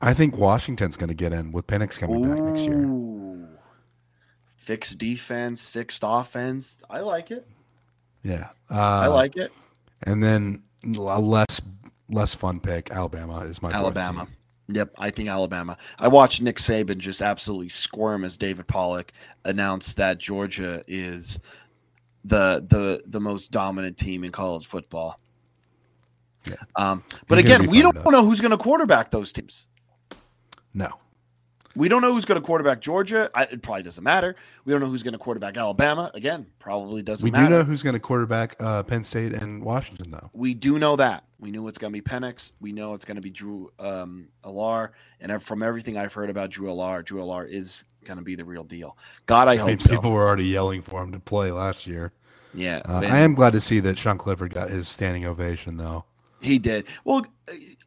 [0.00, 2.28] I think Washington's going to get in with Penix coming Ooh.
[2.28, 3.58] back next year.
[4.56, 6.82] Fixed defense, fixed offense.
[6.88, 7.46] I like it.
[8.22, 9.52] Yeah, uh, I like it.
[10.04, 11.60] And then a less
[12.10, 12.90] less fun pick.
[12.90, 14.28] Alabama is my Alabama.
[14.68, 15.78] Yep, I think Alabama.
[15.98, 19.12] I watched Nick Saban just absolutely squirm as David Pollack
[19.44, 21.40] announced that Georgia is
[22.24, 25.18] the the the most dominant team in college football.
[26.44, 26.56] Yeah.
[26.76, 29.64] Um, but He's again, we don't know who's going to quarterback those teams.
[30.74, 30.90] No.
[31.78, 33.30] We don't know who's going to quarterback Georgia.
[33.36, 34.34] I, it probably doesn't matter.
[34.64, 36.10] We don't know who's going to quarterback Alabama.
[36.12, 37.44] Again, probably doesn't we matter.
[37.44, 40.28] We do know who's going to quarterback uh, Penn State and Washington, though.
[40.32, 41.22] We do know that.
[41.38, 42.50] We knew it's going to be Penix.
[42.60, 44.88] We know it's going to be Drew um, Allar.
[45.20, 48.44] And from everything I've heard about Drew Allar, Drew Allar is going to be the
[48.44, 48.98] real deal.
[49.26, 52.10] God, I, I hope mean, People were already yelling for him to play last year.
[52.54, 56.06] Yeah, uh, I am glad to see that Sean Clifford got his standing ovation, though.
[56.40, 56.86] He did.
[57.04, 57.24] Well,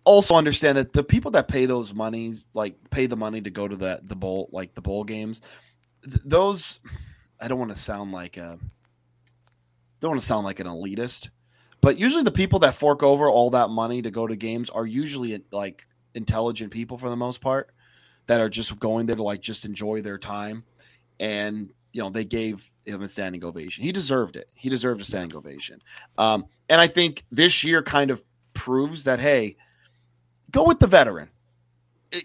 [0.04, 3.68] also understand that the people that pay those monies, like pay the money to go
[3.68, 5.42] to the the bowl, like the bowl games,
[6.04, 6.80] th- those.
[7.40, 8.58] I don't want to sound like a.
[10.00, 11.30] Don't want to sound like an elitist,
[11.80, 14.86] but usually the people that fork over all that money to go to games are
[14.86, 15.86] usually like
[16.16, 17.72] intelligent people for the most part,
[18.26, 20.64] that are just going there to like just enjoy their time,
[21.20, 23.84] and you know they gave him a standing ovation.
[23.84, 24.50] He deserved it.
[24.54, 25.82] He deserved a standing ovation.
[26.18, 28.24] Um, and I think this year kind of
[28.54, 29.58] proves that hey,
[30.52, 31.30] go with the veteran.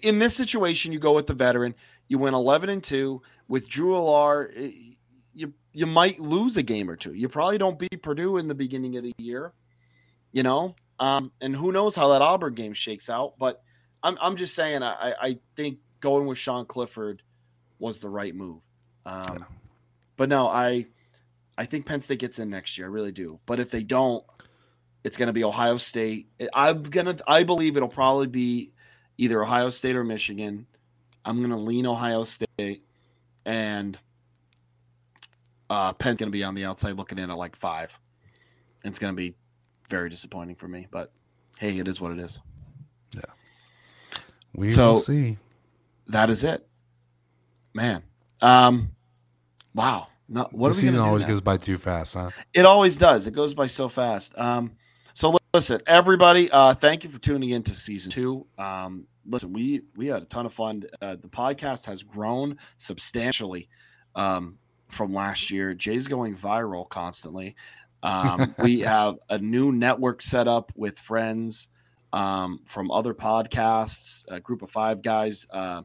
[0.03, 1.75] In this situation, you go with the veteran.
[2.09, 4.51] You win eleven and two with Drew Allar.
[5.33, 7.13] You you might lose a game or two.
[7.13, 9.53] You probably don't beat Purdue in the beginning of the year,
[10.33, 10.75] you know.
[10.99, 13.35] Um, and who knows how that Auburn game shakes out?
[13.39, 13.63] But
[14.03, 17.23] I'm I'm just saying I I think going with Sean Clifford
[17.79, 18.63] was the right move.
[19.05, 19.45] Um, yeah.
[20.17, 20.87] But no, I
[21.59, 22.87] I think Penn State gets in next year.
[22.87, 23.41] I really do.
[23.47, 24.25] But if they don't,
[25.07, 26.29] it's going to be Ohio State.
[26.53, 27.17] I'm gonna.
[27.29, 28.73] I believe it'll probably be
[29.17, 30.67] either Ohio State or Michigan.
[31.25, 32.83] I'm going to lean Ohio State,
[33.45, 33.97] and
[35.71, 37.97] uh, Penn's going to be on the outside looking in at like five.
[38.83, 39.37] It's going to be
[39.89, 40.89] very disappointing for me.
[40.91, 41.13] But
[41.57, 42.41] hey, it is what it is.
[43.15, 43.21] Yeah.
[44.57, 45.37] We so, will see.
[46.09, 46.67] That is it,
[47.75, 48.03] man.
[48.43, 48.91] Um,
[49.77, 50.09] Wow.
[50.29, 52.31] No, what the season always goes by too fast, huh?
[52.53, 53.29] It always does.
[53.29, 54.37] It goes by so fast.
[54.37, 54.73] Um,
[55.57, 58.47] listen, everybody, uh, thank you for tuning in to season two.
[58.59, 60.85] Um, listen, we we had a ton of fun.
[61.01, 63.71] Uh, the podcast has grown substantially
[64.15, 64.59] um,
[64.91, 65.73] from last year.
[65.73, 67.57] Jay's going viral constantly.
[68.03, 71.69] Um, we have a new network set up with friends
[72.13, 75.47] um, from other podcasts, a group of five guys.
[75.49, 75.85] Uh,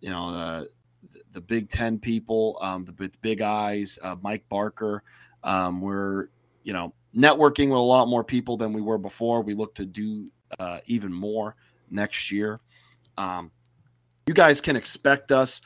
[0.00, 0.64] you know, uh,
[1.32, 5.02] the Big Ten people, um, the with Big Eyes, uh, Mike Barker.
[5.42, 6.28] Um, we're
[6.62, 9.42] you know networking with a lot more people than we were before.
[9.42, 11.56] We look to do uh, even more
[11.90, 12.60] next year.
[13.16, 13.50] Um,
[14.26, 15.60] you guys can expect us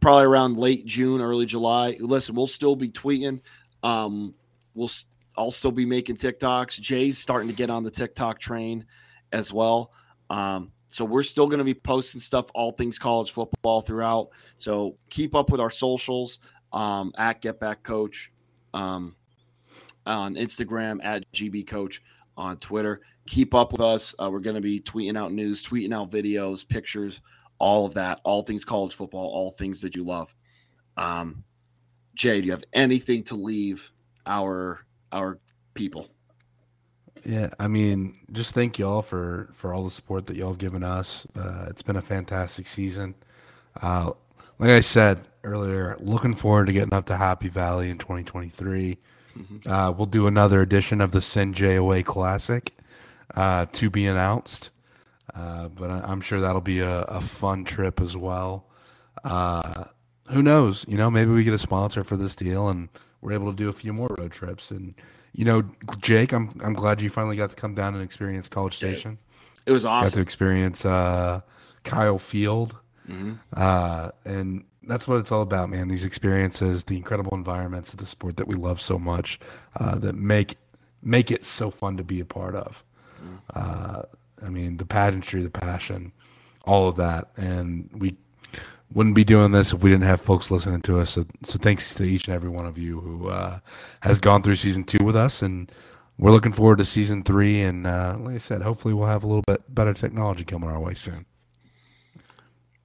[0.00, 1.96] probably around late June, early July.
[1.98, 3.40] Listen, we'll still be tweeting.
[3.82, 4.34] Um,
[4.74, 4.90] we'll
[5.36, 6.80] I'll still be making TikToks.
[6.80, 8.84] Jay's starting to get on the TikTok train
[9.32, 9.90] as well.
[10.28, 14.28] Um, so we're still going to be posting stuff, all things college football throughout.
[14.58, 16.38] So keep up with our socials
[16.70, 18.30] um, at Get Back Coach
[18.74, 19.16] um,
[20.06, 22.02] on Instagram, at GB Coach
[22.36, 23.00] on Twitter.
[23.26, 24.14] Keep up with us.
[24.20, 27.20] Uh, we're going to be tweeting out news, tweeting out videos, pictures,
[27.58, 30.34] all of that, all things college football, all things that you love.
[30.96, 31.44] Um,
[32.14, 33.90] Jay, do you have anything to leave
[34.26, 35.38] our our
[35.74, 36.08] people?
[37.24, 40.82] Yeah, I mean, just thank y'all for for all the support that y'all have given
[40.82, 41.26] us.
[41.36, 43.14] Uh, it's been a fantastic season.
[43.80, 44.12] Uh,
[44.58, 48.98] like I said earlier, looking forward to getting up to Happy Valley in 2023.
[49.36, 49.70] Mm-hmm.
[49.70, 52.72] Uh, we'll do another edition of the Send JOA Classic
[53.34, 54.70] uh, to be announced,
[55.34, 58.66] uh, but I'm sure that'll be a, a fun trip as well.
[59.24, 59.84] Uh,
[60.28, 60.84] who knows?
[60.88, 62.88] You know, maybe we get a sponsor for this deal and
[63.20, 64.94] we're able to do a few more road trips and
[65.34, 65.62] you know,
[65.98, 69.18] Jake, I'm I'm glad you finally got to come down and experience College Station.
[69.66, 70.10] It was awesome.
[70.10, 71.40] Got to experience uh,
[71.84, 72.76] Kyle Field,
[73.08, 73.34] mm-hmm.
[73.56, 75.88] uh, and that's what it's all about, man.
[75.88, 79.38] These experiences, the incredible environments of the sport that we love so much,
[79.78, 80.56] uh, that make
[81.02, 82.84] make it so fun to be a part of.
[83.22, 83.36] Mm-hmm.
[83.54, 84.02] Uh,
[84.44, 86.12] I mean, the pageantry, the passion,
[86.64, 88.16] all of that, and we
[88.92, 91.10] wouldn't be doing this if we didn't have folks listening to us.
[91.10, 93.58] So, so thanks to each and every one of you who uh,
[94.00, 95.70] has gone through season two with us, and
[96.18, 97.62] we're looking forward to season three.
[97.62, 100.80] And uh, like I said, hopefully we'll have a little bit better technology coming our
[100.80, 101.24] way soon.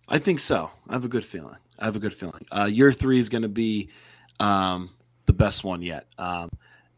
[0.07, 0.71] I think so.
[0.87, 1.57] I have a good feeling.
[1.79, 2.45] I have a good feeling.
[2.51, 3.89] Uh, year three is going to be
[4.39, 4.89] um,
[5.25, 6.07] the best one yet.
[6.17, 6.49] Um,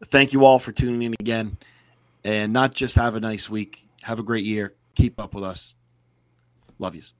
[0.06, 1.58] thank you all for tuning in again,
[2.24, 3.86] and not just have a nice week.
[4.02, 4.74] Have a great year.
[4.94, 5.74] Keep up with us.
[6.78, 7.12] Love yous.